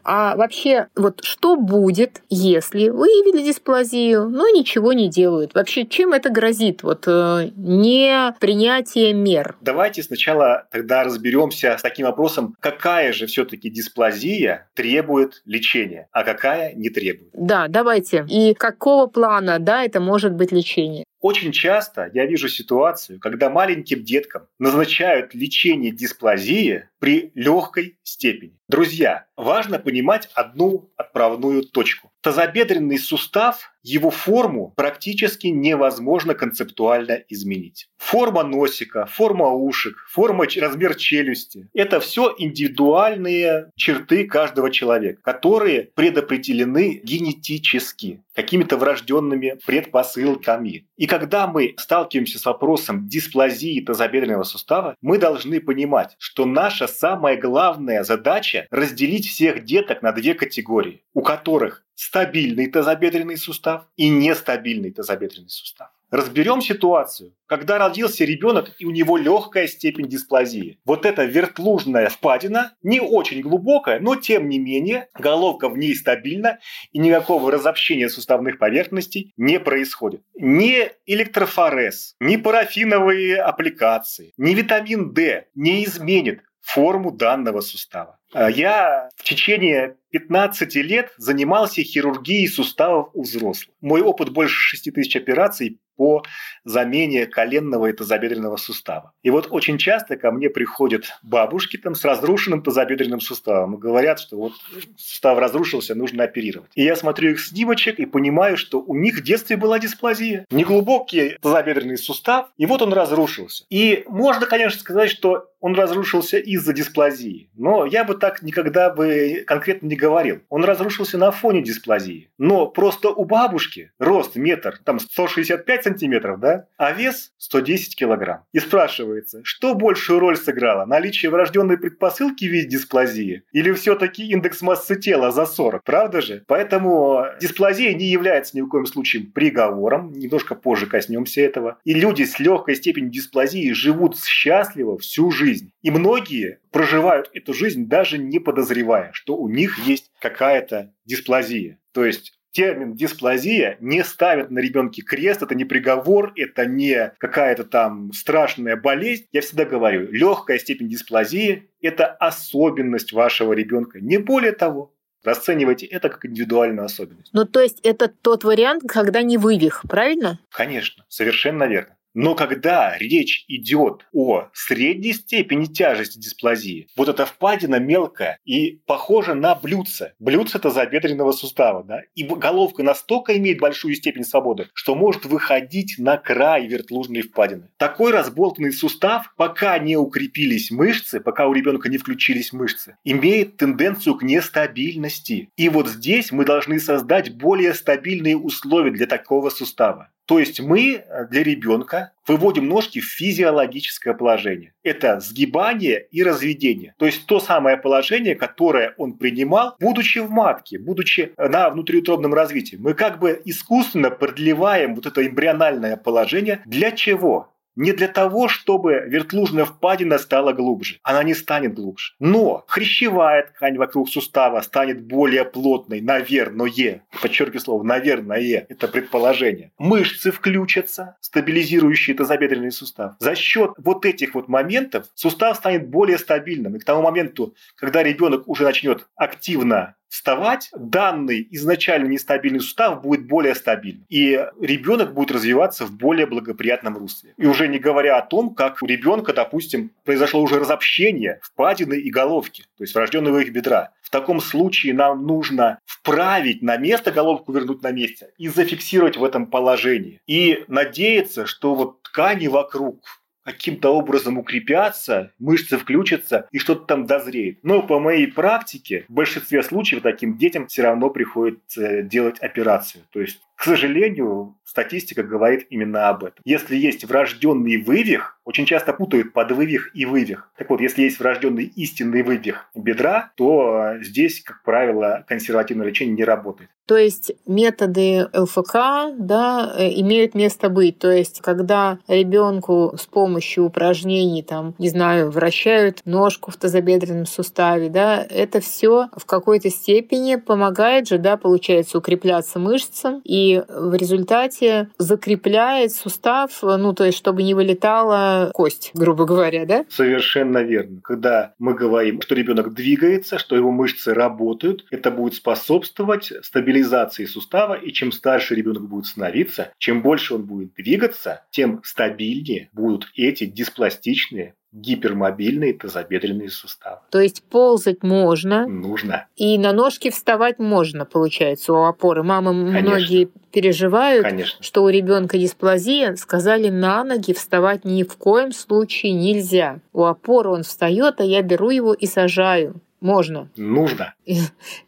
А 0.04 0.36
вообще, 0.36 0.88
вот 0.96 1.24
что 1.24 1.56
будет, 1.56 2.22
если 2.30 2.90
выявили 2.90 3.44
дисплазию, 3.44 4.30
но 4.30 4.50
ничего 4.50 4.94
не 4.94 5.10
делают? 5.10 5.54
Вообще, 5.54 5.86
чем 5.86 6.14
это 6.14 6.30
грозит? 6.30 6.84
Вот 6.84 7.04
э, 7.08 7.52
не 7.56 8.34
принятие 8.40 9.14
мер. 9.14 9.56
Давайте 9.62 10.04
сначала 10.04 10.68
тогда 10.72 11.04
разберемся 11.04 11.78
с 11.78 11.82
таким 11.82 12.06
вопросом, 12.06 12.56
какая 12.60 13.14
же 13.14 13.28
все-таки 13.28 13.70
дисплазия 13.70 14.70
требует 14.74 15.42
лечения, 15.46 16.08
а 16.12 16.24
какая 16.24 16.74
не 16.74 16.90
требует. 16.90 17.32
Да, 17.34 17.68
давайте. 17.68 18.26
И 18.30 18.54
какого 18.54 19.08
плана, 19.08 19.60
да, 19.60 19.84
это 19.84 20.00
может 20.00 20.34
быть 20.34 20.52
лечение? 20.52 21.06
Очень 21.22 21.52
часто 21.52 22.10
я 22.16 22.26
вижу 22.26 22.50
ситуацию, 22.50 23.20
когда 23.20 23.52
маленьким 23.52 24.04
деткам 24.04 24.48
назначают 24.58 25.36
лечение 25.36 25.92
дисплазии 25.92 26.90
при 26.98 27.32
легкой 27.36 28.00
степени. 28.02 28.58
Друзья, 28.68 29.28
важно 29.38 29.78
понимать 29.78 30.30
одну 30.34 30.92
отправную 30.98 31.64
точку. 31.64 32.11
Тазобедренный 32.22 33.00
сустав, 33.00 33.72
его 33.84 34.12
форму 34.12 34.74
практически 34.78 35.48
невозможно 35.48 36.36
концептуально 36.36 37.24
изменить. 37.30 37.90
Форма 37.98 38.44
носика, 38.44 39.08
форма 39.08 39.50
ушек, 39.50 39.96
форма, 40.08 40.46
размер 40.58 40.96
челюсти– 40.96 41.68
это 41.74 42.00
все 42.00 42.34
индивидуальные 42.38 43.72
черты 43.76 44.28
каждого 44.28 44.70
человека, 44.70 45.22
которые 45.24 45.90
предопределены 45.96 47.02
генетически 47.04 48.22
какими-то 48.36 48.78
врожденными 48.78 49.58
предпосылками. 49.66 50.88
И 50.98 51.08
когда 51.08 51.48
мы 51.48 51.74
сталкиваемся 51.78 52.40
с 52.40 52.46
вопросом 52.46 53.08
дисплазии 53.08 53.82
тазобедренного 53.82 54.44
сустава, 54.44 54.96
мы 55.02 55.18
должны 55.18 55.60
понимать, 55.60 56.16
что 56.20 56.46
наша 56.46 56.88
самая 56.88 57.36
главная 57.36 58.04
задача– 58.04 58.68
разделить 58.72 59.28
всех 59.28 59.66
деток 59.66 60.02
на 60.02 60.12
две 60.12 60.34
категории, 60.34 61.04
у 61.14 61.22
которых 61.22 61.84
стабильный 62.02 62.66
тазобедренный 62.66 63.38
сустав 63.38 63.86
и 63.96 64.10
нестабильный 64.10 64.92
тазобедренный 64.92 65.50
сустав. 65.50 65.90
Разберем 66.10 66.60
ситуацию, 66.60 67.36
когда 67.46 67.78
родился 67.78 68.26
ребенок 68.26 68.72
и 68.80 68.86
у 68.86 68.92
него 68.92 69.18
легкая 69.18 69.68
степень 69.68 70.10
дисплазии. 70.10 70.80
Вот 70.84 71.06
эта 71.06 71.26
вертлужная 71.26 72.10
впадина, 72.10 72.74
не 72.82 73.00
очень 73.00 73.42
глубокая, 73.42 74.00
но 74.00 74.16
тем 74.16 74.50
не 74.50 74.58
менее 74.58 75.10
головка 75.14 75.70
в 75.70 75.78
ней 75.78 75.94
стабильна 75.96 76.58
и 76.92 76.98
никакого 76.98 77.52
разобщения 77.52 78.10
суставных 78.10 78.58
поверхностей 78.58 79.32
не 79.38 79.60
происходит. 79.60 80.24
Ни 80.34 80.92
электрофорез, 81.06 82.16
ни 82.20 82.36
парафиновые 82.36 83.40
аппликации, 83.40 84.34
ни 84.38 84.56
витамин 84.56 85.14
D 85.14 85.46
не 85.54 85.86
изменит 85.86 86.42
форму 86.62 87.12
данного 87.12 87.62
сустава. 87.62 88.18
А 88.34 88.50
я 88.50 89.10
в 89.16 89.24
течение 89.24 89.98
15 90.12 90.76
лет 90.76 91.14
занимался 91.18 91.84
хирургией 91.84 92.48
суставов 92.48 93.10
у 93.14 93.24
взрослых. 93.24 93.76
Мой 93.82 94.02
опыт 94.02 94.30
больше 94.30 94.56
6 94.56 94.94
тысяч 94.94 95.16
операций 95.16 95.80
по 96.02 96.24
замене 96.64 97.28
коленного 97.28 97.88
и 97.88 97.94
тазобедренного 97.94 98.58
сустава. 98.58 99.14
И 99.22 99.30
вот 99.30 99.48
очень 99.52 99.78
часто 99.78 100.18
ко 100.18 100.32
мне 100.32 100.50
приходят 100.50 101.06
бабушки 101.22 101.78
там 101.78 101.94
с 101.94 102.04
разрушенным 102.04 102.64
тазобедренным 102.64 103.22
суставом 103.22 103.76
и 103.76 103.78
говорят, 103.78 104.20
что 104.20 104.38
вот 104.38 104.54
сустав 104.98 105.38
разрушился, 105.38 105.94
нужно 105.94 106.24
оперировать. 106.24 106.72
И 106.74 106.84
я 106.84 106.96
смотрю 106.96 107.32
их 107.32 107.40
снимочек 107.40 108.00
и 108.00 108.06
понимаю, 108.06 108.58
что 108.58 108.82
у 108.82 108.96
них 108.96 109.20
в 109.20 109.24
детстве 109.24 109.58
была 109.58 109.78
дисплазия. 109.78 110.46
Неглубокий 110.50 111.38
тазобедренный 111.40 111.98
сустав, 111.98 112.50
и 112.58 112.66
вот 112.66 112.82
он 112.82 112.94
разрушился. 112.94 113.66
И 113.70 114.04
можно, 114.08 114.48
конечно, 114.48 114.80
сказать, 114.80 115.12
что 115.12 115.51
он 115.62 115.76
разрушился 115.76 116.38
из-за 116.38 116.74
дисплазии. 116.74 117.50
Но 117.56 117.86
я 117.86 118.04
бы 118.04 118.16
так 118.16 118.42
никогда 118.42 118.90
бы 118.90 119.44
конкретно 119.48 119.88
не 119.88 119.96
говорил. 119.96 120.42
Он 120.50 120.66
разрушился 120.66 121.18
на 121.18 121.32
фоне 121.32 121.62
дисплазии. 121.62 122.30
Но 122.38 122.68
просто 122.68 123.10
у 123.10 123.24
бабушки 123.24 123.92
рост 124.00 124.36
метр, 124.36 124.80
там 124.84 125.00
165 125.00 125.84
сантиметров, 125.84 126.40
да, 126.40 126.66
а 126.78 126.92
вес 126.92 127.32
110 127.38 127.96
килограмм. 127.96 128.44
И 128.52 128.60
спрашивается, 128.60 129.42
что 129.44 129.76
большую 129.76 130.20
роль 130.20 130.36
сыграло? 130.36 130.86
Наличие 130.86 131.30
врожденной 131.30 131.78
предпосылки 131.78 132.46
в 132.46 132.52
виде 132.52 132.68
дисплазии? 132.68 133.44
Или 133.52 133.72
все-таки 133.74 134.28
индекс 134.30 134.62
массы 134.62 134.96
тела 134.96 135.32
за 135.32 135.46
40? 135.46 135.84
Правда 135.84 136.22
же? 136.22 136.44
Поэтому 136.48 137.26
дисплазия 137.40 137.94
не 137.94 138.06
является 138.06 138.58
ни 138.58 138.62
в 138.62 138.68
коем 138.68 138.88
случае 138.88 139.24
приговором. 139.24 140.12
Немножко 140.14 140.56
позже 140.56 140.88
коснемся 140.88 141.42
этого. 141.42 141.78
И 141.84 141.94
люди 141.94 142.24
с 142.24 142.40
легкой 142.40 142.76
степенью 142.76 143.12
дисплазии 143.12 143.72
живут 143.74 144.18
счастливо 144.20 144.98
всю 144.98 145.30
жизнь. 145.52 145.72
И 145.82 145.92
многие 145.92 146.60
проживают 146.72 147.30
эту 147.34 147.54
жизнь 147.54 147.88
даже 147.88 148.18
не 148.18 148.40
подозревая, 148.40 149.12
что 149.14 149.36
у 149.36 149.50
них 149.50 149.80
есть 149.80 150.12
какая-то 150.20 150.94
дисплазия. 151.06 151.80
То 151.92 152.06
есть 152.06 152.34
термин 152.52 152.94
дисплазия 152.94 153.78
не 153.80 154.04
ставит 154.04 154.52
на 154.52 154.60
ребенке 154.60 155.02
крест, 155.02 155.42
это 155.42 155.56
не 155.56 155.66
приговор, 155.66 156.34
это 156.36 156.66
не 156.66 157.14
какая-то 157.18 157.64
там 157.64 158.12
страшная 158.14 158.76
болезнь. 158.76 159.26
Я 159.32 159.42
всегда 159.42 159.66
говорю, 159.66 160.12
легкая 160.12 160.60
степень 160.60 160.90
дисплазии– 160.90 161.70
это 161.82 162.08
особенность 162.08 163.14
вашего 163.14 163.54
ребенка, 163.54 164.00
не 164.00 164.18
более 164.18 164.54
того. 164.54 164.94
Расценивайте 165.24 165.86
это 165.86 166.10
как 166.10 166.26
индивидуальную 166.26 166.86
особенность. 166.86 167.30
Ну, 167.32 167.46
то 167.46 167.62
есть 167.62 167.80
это 167.84 168.08
тот 168.08 168.44
вариант, 168.44 168.84
когда 168.88 169.22
не 169.22 169.38
вывих, 169.38 169.84
правильно? 169.88 170.40
Конечно, 170.50 171.06
совершенно 171.10 171.66
верно. 171.66 171.96
Но 172.14 172.36
когда 172.36 172.98
речь 172.98 173.46
идет 173.48 174.06
о 174.14 174.50
средней 174.54 175.14
степени 175.14 175.66
тяжести 175.66 176.20
дисплазии, 176.20 176.88
вот 176.98 177.08
эта 177.08 177.26
впадина 177.26 177.80
мелкая 177.80 178.38
и 178.44 178.82
похожа 178.86 179.34
на 179.34 179.56
блюдце. 179.56 180.14
Блюдце 180.20 180.58
это 180.58 180.70
забедренного 180.70 181.32
сустава, 181.32 181.84
да? 181.84 182.02
И 182.16 182.24
головка 182.24 182.84
настолько 182.84 183.38
имеет 183.38 183.60
большую 183.60 183.96
степень 183.96 184.26
свободы, 184.26 184.68
что 184.74 184.96
может 184.96 185.26
выходить 185.26 185.96
на 185.98 186.18
край 186.18 186.68
вертлужной 186.68 187.22
впадины. 187.22 187.70
Такой 187.78 188.12
разболтанный 188.12 188.74
сустав, 188.74 189.34
пока 189.38 189.78
не 189.80 189.96
укрепились 189.96 190.72
мышцы, 190.72 191.20
пока 191.20 191.48
у 191.48 191.54
ребенка 191.54 191.90
не 191.90 191.98
включились 191.98 192.52
мышцы, 192.52 192.98
имеет 193.04 193.58
тенденцию 193.58 194.16
к 194.16 194.24
нестабильности. 194.24 195.50
И 195.56 195.70
вот 195.70 195.88
здесь 195.88 196.32
мы 196.32 196.46
должны 196.46 196.80
создать 196.80 197.36
более 197.36 197.74
стабильные 197.74 198.38
условия 198.38 198.92
для 198.92 199.06
такого 199.06 199.50
сустава. 199.50 200.10
То 200.32 200.40
есть 200.40 200.62
мы 200.62 201.04
для 201.30 201.44
ребенка 201.44 202.14
выводим 202.26 202.70
ножки 202.70 203.02
в 203.02 203.06
физиологическое 203.06 204.14
положение. 204.14 204.72
Это 204.82 205.20
сгибание 205.20 206.08
и 206.10 206.24
разведение. 206.24 206.96
То 206.98 207.06
есть 207.06 207.26
то 207.26 207.42
самое 207.42 207.76
положение, 207.76 208.36
которое 208.36 208.94
он 208.96 209.18
принимал, 209.18 209.76
будучи 209.82 210.20
в 210.20 210.32
матке, 210.32 210.80
будучи 210.80 211.34
на 211.38 211.70
внутриутробном 211.70 212.34
развитии. 212.34 212.78
Мы 212.78 212.94
как 212.94 213.20
бы 213.20 213.42
искусственно 213.44 214.10
продлеваем 214.10 214.96
вот 214.96 215.06
это 215.06 215.28
эмбриональное 215.28 215.98
положение. 215.98 216.62
Для 216.66 216.92
чего? 216.92 217.51
Не 217.76 217.94
для 217.94 218.08
того, 218.08 218.48
чтобы 218.48 219.04
вертлужная 219.08 219.66
впадина 219.66 220.18
стала 220.18 220.54
глубже. 220.54 221.00
Она 221.04 221.24
не 221.24 221.34
станет 221.34 221.74
глубже. 221.74 222.14
Но 222.20 222.64
хрящевая 222.68 223.48
ткань 223.48 223.78
вокруг 223.78 224.10
сустава 224.10 224.62
станет 224.62 225.02
более 225.02 225.46
плотной, 225.46 226.02
наверное. 226.02 227.04
Подчеркиваю 227.22 227.60
слово 227.60 227.84
«наверное». 227.84 228.66
Это 228.70 228.88
предположение. 228.88 229.72
Мышцы 229.78 230.32
включатся, 230.32 231.18
стабилизирующие 231.22 232.16
тазобедренный 232.16 232.72
сустав. 232.72 233.16
За 233.20 233.36
счет 233.36 233.72
вот 233.78 234.06
этих 234.06 234.36
вот 234.36 234.48
моментов 234.48 235.06
сустав 235.16 235.58
станет 235.58 235.88
более 235.88 236.18
стабильным. 236.18 236.76
И 236.76 236.80
к 236.80 236.86
тому 236.86 237.02
моменту, 237.02 237.56
когда 237.76 238.04
ребенок 238.04 238.48
уже 238.48 238.64
начнет 238.64 239.08
активно 239.16 239.96
вставать, 240.12 240.70
данный 240.76 241.48
изначально 241.52 242.08
нестабильный 242.08 242.60
сустав 242.60 243.02
будет 243.02 243.28
более 243.28 243.56
стабильным. 243.56 244.06
И 244.10 244.46
ребенок 244.60 245.14
будет 245.14 245.32
развиваться 245.32 245.86
в 245.86 245.94
более 245.94 246.26
благоприятном 246.26 246.98
русле. 246.98 247.34
И 247.38 247.46
уже 247.46 247.70
не 247.70 247.80
говоря 247.80 248.18
о 248.18 248.22
том, 248.22 248.54
как 248.54 248.80
у 248.82 248.86
ребенка, 248.86 249.34
допустим, 249.34 249.92
произошло 250.04 250.42
уже 250.42 250.60
разобщение 250.60 251.40
впадины 251.42 251.94
и 251.94 252.12
головки, 252.12 252.64
то 252.78 252.84
есть 252.84 252.94
врожденного 252.94 253.40
их 253.40 253.54
бедра. 253.54 253.92
В 254.02 254.10
таком 254.10 254.42
случае 254.42 254.94
нам 254.94 255.26
нужно 255.26 255.80
вправить 255.86 256.62
на 256.62 256.76
место 256.76 257.14
головку, 257.14 257.54
вернуть 257.54 257.82
на 257.82 257.92
месте 257.92 258.32
и 258.38 258.50
зафиксировать 258.50 259.16
в 259.16 259.24
этом 259.24 259.46
положении. 259.46 260.20
И 260.28 260.66
надеяться, 260.68 261.46
что 261.46 261.74
вот 261.74 262.02
ткани 262.02 262.48
вокруг 262.48 263.21
каким-то 263.44 263.96
образом 263.96 264.38
укрепятся, 264.38 265.32
мышцы 265.40 265.78
включатся 265.78 266.48
и 266.52 266.60
что-то 266.60 266.86
там 266.86 267.06
дозреет. 267.06 267.60
Но 267.64 267.82
по 267.82 268.00
моей 268.00 268.28
практике 268.28 269.06
в 269.08 269.14
большинстве 269.14 269.64
случаев 269.64 270.02
таким 270.02 270.38
детям 270.38 270.68
все 270.68 270.84
равно 270.84 271.10
приходится 271.10 272.02
делать 272.02 272.40
операцию. 272.40 273.04
То 273.12 273.22
есть 273.22 273.42
к 273.62 273.66
сожалению, 273.66 274.56
статистика 274.64 275.22
говорит 275.22 275.68
именно 275.70 276.10
об 276.10 276.24
этом. 276.24 276.42
Если 276.44 276.76
есть 276.76 277.06
врожденный 277.06 277.78
вывих, 277.78 278.40
очень 278.44 278.66
часто 278.66 278.92
путают 278.92 279.34
подвывих 279.34 279.92
и 279.94 280.06
вывих. 280.06 280.50
Так 280.58 280.72
вот, 280.72 280.82
если 280.82 281.04
есть 281.04 281.20
врожденный 281.20 281.66
истинный 281.66 282.24
вывих 282.24 282.72
бедра, 282.74 283.32
то 283.36 283.98
здесь, 284.02 284.42
как 284.42 284.64
правило, 284.64 285.24
консервативное 285.28 285.86
лечение 285.86 286.16
не 286.16 286.24
работает. 286.24 286.72
То 286.88 286.98
есть 286.98 287.32
методы 287.46 288.28
ЛФК 288.34 289.16
да, 289.18 289.74
э, 289.78 289.90
имеют 290.02 290.36
место 290.36 290.70
быть. 290.70 291.00
То 291.00 291.10
есть 291.10 291.40
когда 291.40 292.00
ребенку 292.08 292.96
с 293.00 293.06
помощью 293.06 293.66
упражнений, 293.66 294.44
там, 294.44 294.76
не 294.78 294.90
знаю, 294.90 295.32
вращают 295.32 296.02
ножку 296.04 296.52
в 296.52 296.58
тазобедренном 296.58 297.28
суставе, 297.28 297.90
да, 297.90 298.26
это 298.30 298.60
все 298.60 299.08
в 299.16 299.26
какой-то 299.26 299.70
степени 299.70 300.36
помогает 300.36 301.08
же, 301.08 301.18
да, 301.18 301.38
получается, 301.38 301.98
укрепляться 301.98 302.60
мышцам 302.60 303.22
и 303.24 303.51
в 303.60 303.94
результате 303.96 304.90
закрепляет 304.98 305.92
сустав, 305.92 306.60
ну, 306.62 306.94
то 306.94 307.06
есть, 307.06 307.18
чтобы 307.18 307.44
не 307.44 307.54
вылетала 307.54 308.52
кость, 308.54 308.92
грубо 308.94 309.26
говоря, 309.26 309.66
да? 309.66 309.86
Совершенно 309.90 310.60
верно. 310.60 311.02
Когда 311.04 311.54
мы 311.60 311.74
говорим, 311.74 312.22
что 312.22 312.36
ребенок 312.36 312.74
двигается, 312.74 313.38
что 313.38 313.56
его 313.56 313.72
мышцы 313.72 314.14
работают, 314.14 314.86
это 314.92 315.12
будет 315.12 315.36
способствовать 315.36 316.32
стабилизации 316.44 317.26
сустава, 317.26 317.74
и 317.74 317.92
чем 317.92 318.12
старше 318.12 318.56
ребенок 318.56 318.88
будет 318.88 319.06
становиться, 319.06 319.72
чем 319.78 320.02
больше 320.02 320.36
он 320.36 320.44
будет 320.44 320.74
двигаться, 320.74 321.44
тем 321.52 321.82
стабильнее 321.84 322.70
будут 322.74 323.08
эти 323.16 323.46
диспластичные 323.46 324.56
гипермобильные 324.72 325.74
тазобедренные 325.74 326.50
суставы. 326.50 327.00
То 327.10 327.20
есть 327.20 327.44
ползать 327.44 328.04
можно. 328.04 328.68
Нужно. 328.68 329.28
И 329.36 329.58
на 329.58 329.74
ножки 329.74 330.10
вставать 330.10 330.60
можно, 330.60 331.06
получается, 331.06 331.74
у 331.74 331.84
опоры. 331.84 332.24
Мамы 332.24 332.52
Конечно. 332.72 332.82
многие 332.82 333.30
переживают, 333.52 334.26
Конечно. 334.26 334.64
что 334.64 334.84
у 334.84 334.90
ребенка 334.90 335.38
дисплазия, 335.38 336.16
сказали 336.16 336.70
на 336.70 337.04
ноги 337.04 337.34
вставать 337.34 337.84
ни 337.84 338.04
в 338.04 338.16
коем 338.16 338.54
случае 338.54 339.14
нельзя. 339.14 339.80
У 339.92 340.06
опоры 340.06 340.50
он 340.50 340.64
встает, 340.64 341.20
а 341.20 341.24
я 341.24 341.42
беру 341.42 341.70
его 341.70 341.94
и 341.94 342.06
сажаю. 342.06 342.82
Можно. 343.02 343.50
Нужно. 343.58 344.14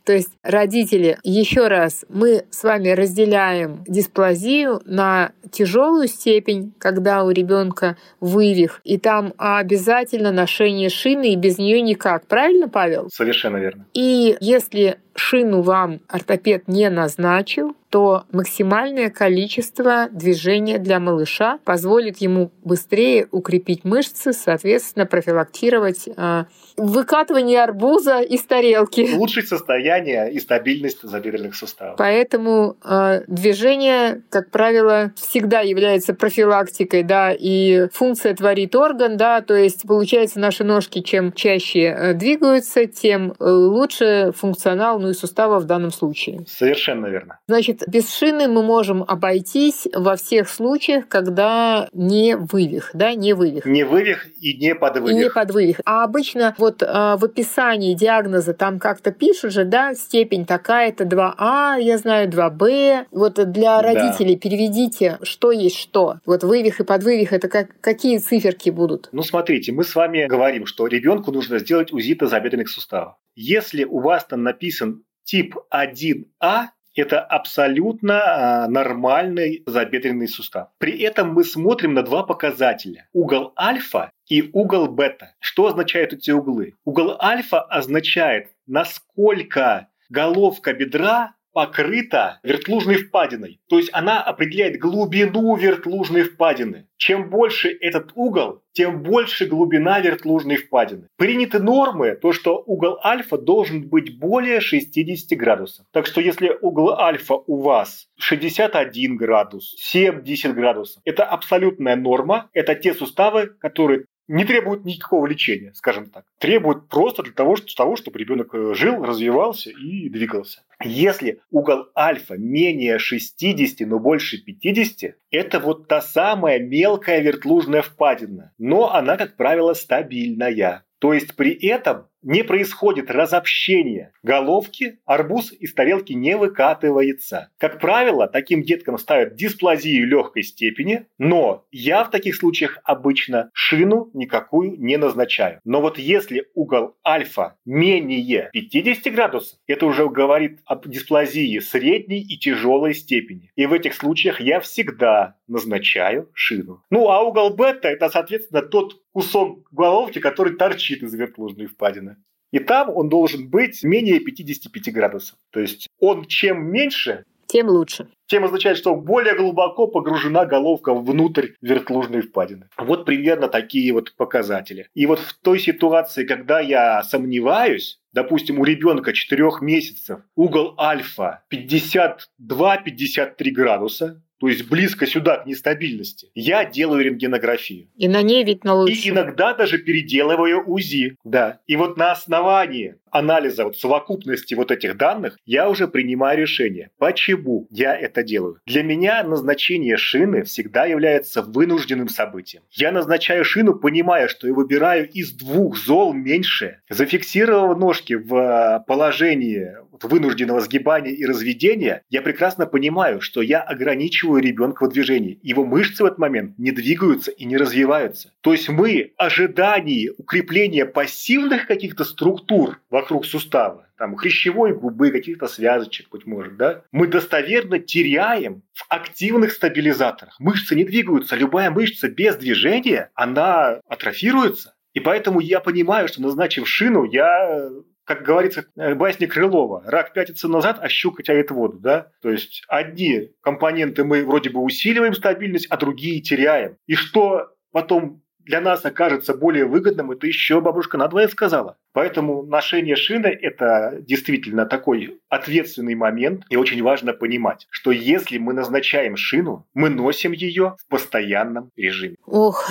То 0.05 0.13
есть 0.13 0.29
родители, 0.43 1.17
еще 1.23 1.67
раз, 1.67 2.05
мы 2.09 2.45
с 2.51 2.63
вами 2.63 2.89
разделяем 2.89 3.83
дисплазию 3.87 4.81
на 4.85 5.31
тяжелую 5.51 6.07
степень, 6.07 6.73
когда 6.77 7.23
у 7.23 7.31
ребенка 7.31 7.97
вывих, 8.19 8.81
и 8.83 8.97
там 8.99 9.33
обязательно 9.37 10.31
ношение 10.31 10.89
шины, 10.89 11.33
и 11.33 11.35
без 11.35 11.57
нее 11.57 11.81
никак. 11.81 12.27
Правильно, 12.27 12.69
Павел? 12.69 13.09
Совершенно 13.11 13.57
верно. 13.57 13.85
И 13.93 14.37
если 14.39 14.99
шину 15.15 15.61
вам 15.61 15.99
ортопед 16.07 16.67
не 16.67 16.89
назначил, 16.89 17.75
то 17.89 18.23
максимальное 18.31 19.09
количество 19.09 20.07
движения 20.09 20.79
для 20.79 20.99
малыша 20.99 21.59
позволит 21.63 22.17
ему 22.17 22.51
быстрее 22.63 23.27
укрепить 23.31 23.83
мышцы, 23.83 24.33
соответственно, 24.33 25.05
профилактировать 25.05 26.07
э, 26.07 26.45
выкатывание 26.77 27.61
арбуза 27.61 28.21
из 28.21 28.43
тарелки. 28.43 29.15
Улучшить 29.15 29.47
состояние 29.47 30.31
и 30.31 30.39
стабильность 30.39 31.01
тазобедренных 31.01 31.55
суставов. 31.55 31.97
Поэтому 31.97 32.77
э, 32.83 33.21
движение, 33.27 34.23
как 34.29 34.51
правило, 34.51 35.11
всегда 35.15 35.61
является 35.61 36.13
профилактикой, 36.13 37.03
да, 37.03 37.31
и 37.31 37.87
функция 37.91 38.35
творит 38.35 38.75
орган, 38.75 39.17
да, 39.17 39.41
то 39.41 39.55
есть 39.55 39.83
получается 39.87 40.39
наши 40.39 40.63
ножки 40.63 41.01
чем 41.01 41.31
чаще 41.33 41.83
э, 41.83 42.13
двигаются, 42.13 42.85
тем 42.85 43.33
э, 43.39 43.43
лучше 43.43 44.31
функционал 44.35 44.99
ну 44.99 45.09
и 45.09 45.13
сустава 45.13 45.59
в 45.59 45.65
данном 45.65 45.91
случае. 45.91 46.45
Совершенно 46.47 47.07
верно. 47.07 47.39
Значит, 47.47 47.83
без 47.87 48.13
шины 48.13 48.47
мы 48.47 48.63
можем 48.63 49.03
обойтись 49.03 49.87
во 49.93 50.15
всех 50.15 50.49
случаях, 50.49 51.07
когда 51.07 51.89
не 51.93 52.35
вывих, 52.35 52.91
да, 52.93 53.13
не 53.13 53.33
вывих. 53.33 53.65
Не 53.65 53.83
вывих 53.83 54.27
и 54.39 54.57
не 54.57 54.75
подвывих. 54.75 55.15
И 55.15 55.23
не 55.23 55.29
подвывих. 55.29 55.81
А 55.85 56.03
обычно 56.03 56.55
вот 56.63 56.81
а, 56.81 57.17
в 57.17 57.25
описании 57.25 57.93
диагноза 57.93 58.53
там 58.53 58.79
как-то 58.79 59.11
пишут 59.11 59.51
же, 59.51 59.65
да, 59.65 59.93
степень 59.95 60.45
такая-то 60.45 61.03
2А, 61.03 61.77
я 61.81 61.97
знаю, 61.97 62.29
2Б. 62.29 63.07
Вот 63.11 63.51
для 63.51 63.81
родителей 63.81 64.35
да. 64.35 64.39
переведите, 64.39 65.19
что 65.23 65.51
есть 65.51 65.77
что. 65.77 66.19
Вот 66.25 66.43
вывих 66.43 66.79
и 66.79 66.85
подвывих, 66.85 67.33
это 67.33 67.49
как, 67.49 67.81
какие 67.81 68.17
циферки 68.17 68.69
будут? 68.69 69.09
Ну, 69.11 69.23
смотрите, 69.23 69.73
мы 69.73 69.83
с 69.83 69.93
вами 69.93 70.25
говорим, 70.25 70.65
что 70.65 70.87
ребенку 70.87 71.33
нужно 71.33 71.59
сделать 71.59 71.91
УЗИ 71.91 72.15
тазобедренных 72.15 72.69
суставов. 72.69 73.15
Если 73.35 73.83
у 73.83 73.99
вас 73.99 74.23
там 74.25 74.43
написан 74.43 75.03
тип 75.25 75.57
1А, 75.69 76.67
это 76.95 77.21
абсолютно 77.21 78.21
а, 78.63 78.67
нормальный 78.67 79.63
забедренный 79.65 80.27
сустав. 80.27 80.69
При 80.77 80.97
этом 80.99 81.33
мы 81.33 81.43
смотрим 81.43 81.93
на 81.93 82.03
два 82.03 82.23
показателя. 82.23 83.07
Угол 83.13 83.53
альфа 83.59 84.11
и 84.27 84.49
угол 84.53 84.87
бета. 84.87 85.35
Что 85.39 85.67
означают 85.67 86.13
эти 86.13 86.31
углы? 86.31 86.73
Угол 86.85 87.17
альфа 87.19 87.61
означает, 87.61 88.51
насколько 88.67 89.87
головка 90.09 90.73
бедра 90.73 91.33
покрыта 91.53 92.39
вертлужной 92.43 92.95
впадиной. 92.95 93.59
То 93.69 93.77
есть 93.77 93.89
она 93.93 94.21
определяет 94.21 94.79
глубину 94.79 95.55
вертлужной 95.55 96.23
впадины. 96.23 96.87
Чем 96.97 97.29
больше 97.29 97.69
этот 97.69 98.11
угол, 98.15 98.63
тем 98.73 99.03
больше 99.03 99.45
глубина 99.45 99.99
вертлужной 99.99 100.57
впадины. 100.57 101.07
Приняты 101.17 101.59
нормы, 101.59 102.15
то 102.15 102.31
что 102.33 102.63
угол 102.65 102.97
альфа 103.03 103.37
должен 103.37 103.87
быть 103.87 104.17
более 104.19 104.59
60 104.61 105.37
градусов. 105.37 105.85
Так 105.91 106.07
что 106.07 106.21
если 106.21 106.57
угол 106.61 106.93
альфа 106.99 107.35
у 107.35 107.61
вас 107.61 108.07
61 108.17 109.17
градус, 109.17 109.75
70 109.77 110.55
градусов, 110.55 111.01
это 111.05 111.23
абсолютная 111.25 111.95
норма. 111.95 112.49
Это 112.53 112.73
те 112.75 112.93
суставы, 112.93 113.47
которые 113.59 114.05
не 114.27 114.45
требуют 114.45 114.85
никакого 114.85 115.25
лечения, 115.27 115.73
скажем 115.73 116.09
так. 116.09 116.25
Требуют 116.39 116.87
просто 116.87 117.23
для 117.23 117.33
того, 117.33 117.55
что, 117.55 117.75
того, 117.75 117.95
чтобы 117.95 118.19
ребенок 118.19 118.53
э, 118.53 118.73
жил, 118.73 119.03
развивался 119.03 119.69
и 119.69 120.09
двигался. 120.09 120.63
Если 120.83 121.41
угол 121.51 121.87
альфа 121.97 122.35
менее 122.37 122.99
60, 122.99 123.87
но 123.87 123.99
больше 123.99 124.37
50, 124.37 125.15
это 125.31 125.59
вот 125.59 125.87
та 125.87 126.01
самая 126.01 126.59
мелкая 126.59 127.21
вертлужная 127.21 127.81
впадина. 127.81 128.53
Но 128.57 128.93
она, 128.93 129.17
как 129.17 129.35
правило, 129.35 129.73
стабильная. 129.73 130.85
То 130.99 131.13
есть 131.13 131.35
при 131.35 131.51
этом 131.51 132.07
не 132.23 132.43
происходит 132.43 133.11
разобщение 133.11 134.13
головки, 134.23 134.99
арбуз 135.05 135.51
из 135.51 135.73
тарелки 135.73 136.13
не 136.13 136.37
выкатывается. 136.37 137.49
Как 137.57 137.79
правило, 137.79 138.27
таким 138.27 138.63
деткам 138.63 138.97
ставят 138.97 139.35
дисплазию 139.35 140.07
легкой 140.07 140.43
степени, 140.43 141.05
но 141.17 141.65
я 141.71 142.03
в 142.03 142.11
таких 142.11 142.35
случаях 142.35 142.79
обычно 142.83 143.49
шину 143.53 144.09
никакую 144.13 144.79
не 144.79 144.97
назначаю. 144.97 145.59
Но 145.63 145.81
вот 145.81 145.97
если 145.97 146.47
угол 146.53 146.95
альфа 147.05 147.57
менее 147.65 148.49
50 148.53 149.13
градусов, 149.13 149.59
это 149.67 149.85
уже 149.85 150.09
говорит 150.09 150.59
об 150.65 150.87
дисплазии 150.87 151.59
средней 151.59 152.21
и 152.21 152.37
тяжелой 152.37 152.93
степени. 152.93 153.51
И 153.55 153.65
в 153.65 153.73
этих 153.73 153.93
случаях 153.93 154.39
я 154.39 154.59
всегда 154.59 155.35
назначаю 155.47 156.29
шину. 156.33 156.81
Ну 156.89 157.09
а 157.09 157.21
угол 157.21 157.55
бета 157.55 157.89
это, 157.89 158.09
соответственно, 158.09 158.61
тот 158.61 159.02
кусок 159.13 159.67
головки, 159.71 160.19
который 160.19 160.55
торчит 160.55 161.03
из 161.03 161.13
вертлужной 161.13 161.67
впадины. 161.67 162.17
И 162.51 162.59
там 162.59 162.89
он 162.89 163.09
должен 163.09 163.49
быть 163.49 163.83
менее 163.83 164.19
55 164.19 164.93
градусов. 164.93 165.37
То 165.51 165.59
есть 165.59 165.87
он 165.99 166.25
чем 166.25 166.65
меньше, 166.71 167.25
тем 167.53 167.67
лучше. 167.67 168.07
Тем 168.25 168.45
означает, 168.45 168.77
что 168.77 168.95
более 168.95 169.35
глубоко 169.35 169.85
погружена 169.85 170.45
головка 170.45 170.91
внутрь 170.91 171.49
вертлужной 171.61 172.21
впадины. 172.21 172.67
Вот 172.77 173.05
примерно 173.05 173.47
такие 173.47 173.93
вот 173.93 174.15
показатели. 174.15 174.87
И 174.95 175.05
вот 175.05 175.19
в 175.19 175.37
той 175.39 175.59
ситуации, 175.59 176.25
когда 176.25 176.59
я 176.59 177.03
сомневаюсь, 177.03 177.99
допустим, 178.11 178.59
у 178.59 178.63
ребенка 178.63 179.13
4 179.13 179.51
месяцев 179.61 180.21
угол 180.35 180.73
альфа 180.79 181.43
52-53 181.53 183.51
градуса, 183.51 184.23
то 184.43 184.49
есть 184.49 184.67
близко 184.67 185.07
сюда, 185.07 185.37
к 185.37 185.45
нестабильности, 185.45 186.29
я 186.35 186.65
делаю 186.65 187.05
рентгенографию. 187.05 187.87
И 187.95 188.09
на 188.09 188.21
ней 188.21 188.43
ведь 188.43 188.65
на 188.65 188.73
лучше. 188.73 188.93
И 188.93 189.09
иногда 189.09 189.53
даже 189.53 189.77
переделываю 189.77 190.61
УЗИ. 190.67 191.15
Да. 191.23 191.61
И 191.65 191.77
вот 191.77 191.95
на 191.95 192.11
основании 192.11 192.95
анализа 193.13 193.63
вот 193.63 193.77
совокупности 193.77 194.55
вот 194.55 194.71
этих 194.71 194.97
данных 194.97 195.37
я 195.45 195.69
уже 195.69 195.87
принимаю 195.87 196.37
решение, 196.37 196.89
почему 196.97 197.67
я 197.69 197.95
это 197.95 198.23
делаю. 198.23 198.59
Для 198.65 198.83
меня 198.83 199.23
назначение 199.23 199.97
шины 199.97 200.43
всегда 200.43 200.85
является 200.85 201.41
вынужденным 201.43 202.09
событием. 202.09 202.63
Я 202.71 202.91
назначаю 202.91 203.45
шину, 203.45 203.75
понимая, 203.75 204.27
что 204.27 204.47
я 204.47 204.53
выбираю 204.53 205.07
из 205.07 205.31
двух 205.31 205.77
зол 205.77 206.13
меньшее. 206.13 206.81
Зафиксировав 206.89 207.77
ножки 207.77 208.13
в 208.13 208.35
э, 208.35 208.79
положении 208.87 209.71
вынужденного 210.01 210.59
сгибания 210.61 211.11
и 211.11 211.25
разведения, 211.25 212.01
я 212.09 212.21
прекрасно 212.21 212.65
понимаю, 212.65 213.21
что 213.21 213.41
я 213.41 213.61
ограничиваю 213.61 214.32
ребенка 214.41 214.85
в 214.85 214.89
движении. 214.89 215.39
Его 215.43 215.65
мышцы 215.65 216.03
в 216.03 216.07
этот 216.07 216.19
момент 216.19 216.57
не 216.57 216.71
двигаются 216.71 217.31
и 217.31 217.45
не 217.45 217.57
развиваются. 217.57 218.31
То 218.41 218.51
есть 218.53 218.69
мы 218.69 219.13
ожидании 219.17 220.11
укрепления 220.17 220.85
пассивных 220.85 221.67
каких-то 221.67 222.03
структур 222.03 222.79
во 222.89 223.03
вокруг 223.03 223.25
сустава, 223.25 223.89
там, 223.97 224.15
хрящевой 224.15 224.73
губы, 224.73 225.11
каких-то 225.11 225.47
связочек, 225.47 226.09
быть 226.09 226.25
может, 226.25 226.55
да, 226.55 226.83
мы 226.93 227.05
достоверно 227.07 227.79
теряем 227.79 228.63
в 228.71 228.85
активных 228.87 229.51
стабилизаторах. 229.51 230.39
Мышцы 230.39 230.73
не 230.73 230.85
двигаются. 230.85 231.35
Любая 231.35 231.69
мышца 231.69 232.07
без 232.07 232.37
движения, 232.37 233.11
она 233.13 233.81
атрофируется. 233.89 234.73
И 234.93 235.01
поэтому 235.01 235.41
я 235.41 235.59
понимаю, 235.59 236.07
что 236.07 236.21
назначив 236.21 236.67
шину, 236.67 237.03
я 237.03 237.69
как 238.05 238.23
говорится 238.23 238.65
в 238.75 238.95
басне 238.95 239.27
Крылова, 239.27 239.83
рак 239.85 240.13
пятится 240.13 240.47
назад, 240.47 240.79
а 240.81 240.89
щука 240.89 241.23
тянет 241.23 241.51
воду, 241.51 241.79
да? 241.79 242.11
То 242.21 242.29
есть 242.29 242.63
одни 242.67 243.31
компоненты 243.41 244.03
мы 244.03 244.25
вроде 244.25 244.49
бы 244.49 244.59
усиливаем 244.61 245.13
стабильность, 245.13 245.67
а 245.69 245.77
другие 245.77 246.21
теряем. 246.21 246.77
И 246.85 246.95
что 246.95 247.49
потом 247.71 248.21
для 248.39 248.61
нас 248.61 248.83
окажется 248.83 249.33
более 249.35 249.65
выгодным, 249.65 250.11
это 250.11 250.27
еще 250.27 250.59
бабушка 250.59 250.97
надвое 250.97 251.27
сказала. 251.27 251.77
Поэтому 251.93 252.43
ношение 252.43 252.95
шины– 252.95 253.27
это 253.41 253.97
действительно 254.01 254.65
такой 254.65 255.19
ответственный 255.29 255.95
момент, 255.95 256.43
и 256.49 256.55
очень 256.55 256.81
важно 256.81 257.13
понимать, 257.13 257.67
что 257.69 257.91
если 257.91 258.37
мы 258.37 258.53
назначаем 258.53 259.15
шину, 259.15 259.65
мы 259.73 259.89
носим 259.89 260.31
ее 260.31 260.75
в 260.79 260.89
постоянном 260.89 261.69
режиме. 261.75 262.15
Ох, 262.25 262.69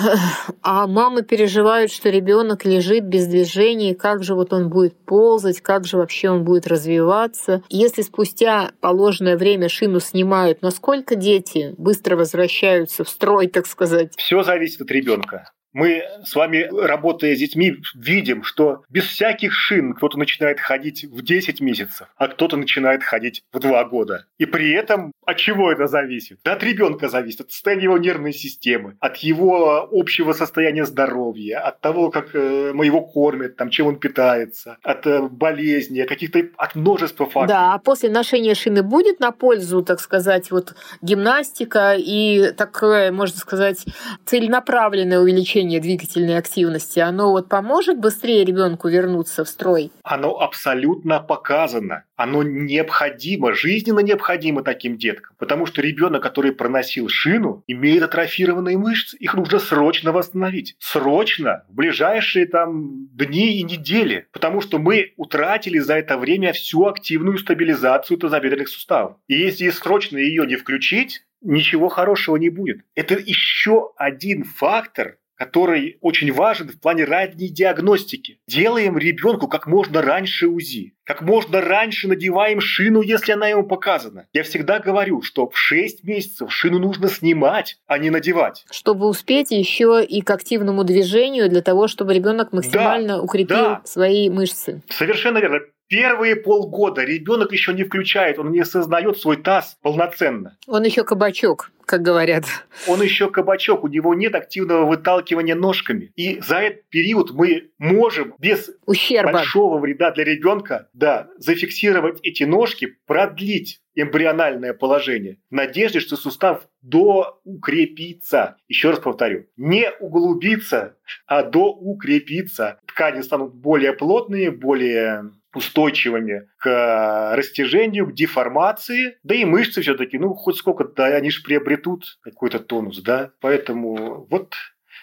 а 0.61 0.87
мамы 0.87 1.23
переживают, 1.23 1.91
что 1.91 2.09
ребенок 2.09 2.65
лежит 2.65 3.05
без 3.05 3.27
движения, 3.27 3.95
как 3.95 4.23
же 4.23 4.35
вот 4.35 4.53
он 4.53 4.69
будет 4.69 5.05
ползать, 5.05 5.61
как 5.61 5.85
же 5.85 5.97
вообще 5.97 6.29
он 6.29 6.43
будет 6.43 6.67
развиваться. 6.67 7.63
Если 7.69 8.01
спустя 8.01 8.71
положенное 8.81 9.37
время 9.37 9.69
шину 9.69 9.99
снимают, 9.99 10.61
насколько 10.61 11.15
дети 11.15 11.73
быстро 11.77 12.15
возвращаются 12.15 13.03
в 13.03 13.09
строй, 13.09 13.47
так 13.47 13.65
сказать? 13.67 14.13
Все 14.17 14.43
зависит 14.43 14.81
от 14.81 14.91
ребенка. 14.91 15.51
Мы 15.73 16.03
с 16.23 16.35
вами, 16.35 16.69
работая 16.71 17.35
с 17.35 17.39
детьми, 17.39 17.77
видим, 17.95 18.43
что 18.43 18.83
без 18.89 19.05
всяких 19.13 19.53
шин 19.53 19.93
кто-то 19.93 20.17
начинает 20.17 20.59
ходить 20.59 21.05
в 21.05 21.21
10 21.21 21.61
месяцев, 21.61 22.07
а 22.17 22.27
кто-то 22.27 22.57
начинает 22.57 23.03
ходить 23.03 23.43
в 23.53 23.59
2 23.59 23.83
года. 23.85 24.25
И 24.37 24.45
при 24.45 24.71
этом 24.71 25.11
от 25.25 25.37
чего 25.37 25.71
это 25.71 25.87
зависит? 25.87 26.39
Да 26.43 26.53
от 26.53 26.63
ребенка 26.63 27.07
зависит, 27.07 27.41
от 27.41 27.51
состояния 27.51 27.83
его 27.83 27.97
нервной 27.97 28.33
системы, 28.33 28.97
от 28.99 29.17
его 29.17 29.87
общего 29.91 30.33
состояния 30.33 30.85
здоровья, 30.85 31.59
от 31.59 31.79
того, 31.81 32.09
как 32.09 32.33
э, 32.33 32.71
мы 32.73 32.85
его 32.85 33.01
кормят, 33.01 33.55
там, 33.55 33.69
чем 33.69 33.87
он 33.87 33.97
питается, 33.97 34.77
от 34.83 35.05
э, 35.05 35.21
болезни, 35.21 36.01
от 36.01 36.09
каких-то 36.09 36.43
от 36.57 36.75
множества 36.75 37.25
факторов. 37.25 37.47
Да, 37.47 37.73
а 37.73 37.79
после 37.79 38.09
ношения 38.09 38.55
шины 38.55 38.83
будет 38.83 39.19
на 39.19 39.31
пользу, 39.31 39.83
так 39.83 39.99
сказать, 39.99 40.51
вот 40.51 40.75
гимнастика 41.01 41.95
и 41.97 42.51
такое, 42.57 43.11
можно 43.11 43.37
сказать, 43.37 43.85
целенаправленное 44.25 45.19
увеличение 45.19 45.79
двигательной 45.79 46.37
активности, 46.37 46.99
оно 46.99 47.31
вот 47.31 47.47
поможет 47.47 47.99
быстрее 47.99 48.43
ребенку 48.43 48.87
вернуться 48.87 49.02
в 49.43 49.49
строй? 49.49 49.91
Оно 50.03 50.39
абсолютно 50.39 51.19
показано. 51.19 52.05
Оно 52.15 52.43
необходимо, 52.43 53.53
жизненно 53.53 53.99
необходимо 53.99 54.63
таким 54.63 54.97
деткам. 54.97 55.35
Потому 55.37 55.65
что 55.65 55.81
ребенок, 55.81 56.21
который 56.23 56.51
проносил 56.51 57.09
шину, 57.09 57.63
имеет 57.67 58.03
атрофированные 58.03 58.77
мышцы. 58.77 59.17
Их 59.17 59.33
нужно 59.33 59.59
срочно 59.59 60.11
восстановить. 60.11 60.75
Срочно, 60.79 61.65
в 61.69 61.73
ближайшие 61.73 62.45
там 62.45 63.07
дни 63.07 63.59
и 63.59 63.63
недели. 63.63 64.27
Потому 64.31 64.61
что 64.61 64.77
мы 64.77 65.13
утратили 65.17 65.79
за 65.79 65.95
это 65.95 66.17
время 66.17 66.53
всю 66.53 66.85
активную 66.85 67.37
стабилизацию 67.37 68.17
тазобедренных 68.17 68.69
суставов. 68.69 69.17
И 69.27 69.35
если 69.35 69.69
срочно 69.69 70.17
ее 70.17 70.45
не 70.45 70.55
включить, 70.55 71.23
ничего 71.43 71.89
хорошего 71.89 72.37
не 72.37 72.49
будет. 72.49 72.81
Это 72.95 73.15
еще 73.15 73.91
один 73.97 74.43
фактор, 74.43 75.17
который 75.43 75.97
очень 75.99 76.31
важен 76.31 76.69
в 76.69 76.79
плане 76.79 77.03
ранней 77.03 77.49
диагностики. 77.49 78.39
Делаем 78.47 78.97
ребенку 78.97 79.49
как 79.49 79.67
можно 79.67 80.01
раньше 80.01 80.47
УЗИ. 80.47 80.93
Как 81.03 81.21
можно 81.21 81.59
раньше 81.59 82.07
надеваем 82.07 82.61
шину, 82.61 83.01
если 83.01 83.33
она 83.33 83.49
ему 83.49 83.63
показана. 83.63 84.25
Я 84.31 84.43
всегда 84.43 84.79
говорю, 84.79 85.21
что 85.21 85.49
в 85.49 85.57
6 85.57 86.05
месяцев 86.05 86.49
шину 86.49 86.79
нужно 86.79 87.09
снимать, 87.09 87.77
а 87.87 87.97
не 87.97 88.09
надевать. 88.09 88.65
Чтобы 88.71 89.05
успеть 89.07 89.51
еще 89.51 90.01
и 90.01 90.21
к 90.21 90.29
активному 90.31 90.85
движению, 90.85 91.49
для 91.49 91.61
того, 91.61 91.89
чтобы 91.89 92.13
ребенок 92.13 92.53
максимально 92.53 93.17
да, 93.17 93.21
укрепил 93.21 93.57
да. 93.57 93.81
свои 93.83 94.29
мышцы. 94.29 94.81
Совершенно 94.89 95.39
верно. 95.39 95.59
Первые 95.87 96.35
полгода 96.35 97.03
ребенок 97.03 97.51
еще 97.51 97.73
не 97.73 97.83
включает, 97.83 98.39
он 98.39 98.51
не 98.51 98.61
осознает 98.61 99.17
свой 99.17 99.37
таз 99.37 99.77
полноценно. 99.81 100.57
Он 100.67 100.83
еще 100.83 101.03
кабачок 101.03 101.71
как 101.85 102.01
говорят. 102.01 102.45
Он 102.87 103.01
еще 103.01 103.29
кабачок, 103.29 103.83
у 103.83 103.87
него 103.87 104.13
нет 104.13 104.35
активного 104.35 104.85
выталкивания 104.85 105.55
ножками. 105.55 106.11
И 106.15 106.39
за 106.41 106.57
этот 106.57 106.89
период 106.89 107.31
мы 107.31 107.71
можем 107.77 108.33
без 108.39 108.71
Ущерба. 108.85 109.33
большого 109.33 109.79
вреда 109.79 110.11
для 110.11 110.23
ребенка 110.23 110.89
да, 110.93 111.29
зафиксировать 111.37 112.19
эти 112.23 112.43
ножки, 112.43 112.97
продлить 113.05 113.81
эмбриональное 113.95 114.73
положение 114.73 115.37
в 115.49 115.53
надежде, 115.53 115.99
что 115.99 116.15
сустав 116.15 116.67
доукрепится. 116.81 118.57
Еще 118.67 118.89
раз 118.89 118.99
повторю, 118.99 119.45
не 119.55 119.91
углубится, 119.99 120.97
а 121.27 121.43
доукрепится. 121.43 122.79
Ткани 122.87 123.21
станут 123.21 123.53
более 123.53 123.93
плотные, 123.93 124.51
более 124.51 125.31
устойчивыми 125.55 126.47
к 126.57 126.67
э, 126.67 127.35
растяжению, 127.35 128.07
к 128.07 128.13
деформации. 128.13 129.17
Да 129.23 129.35
и 129.35 129.45
мышцы 129.45 129.81
все-таки, 129.81 130.17
ну, 130.17 130.33
хоть 130.33 130.57
сколько-то 130.57 131.05
они 131.05 131.29
же 131.29 131.43
приобретут 131.43 132.17
какой-то 132.21 132.59
тонус, 132.59 133.01
да. 133.01 133.31
Поэтому 133.41 134.25
вот 134.29 134.53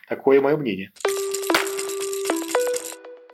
такое 0.08 0.40
мое 0.40 0.56
мнение. 0.56 0.92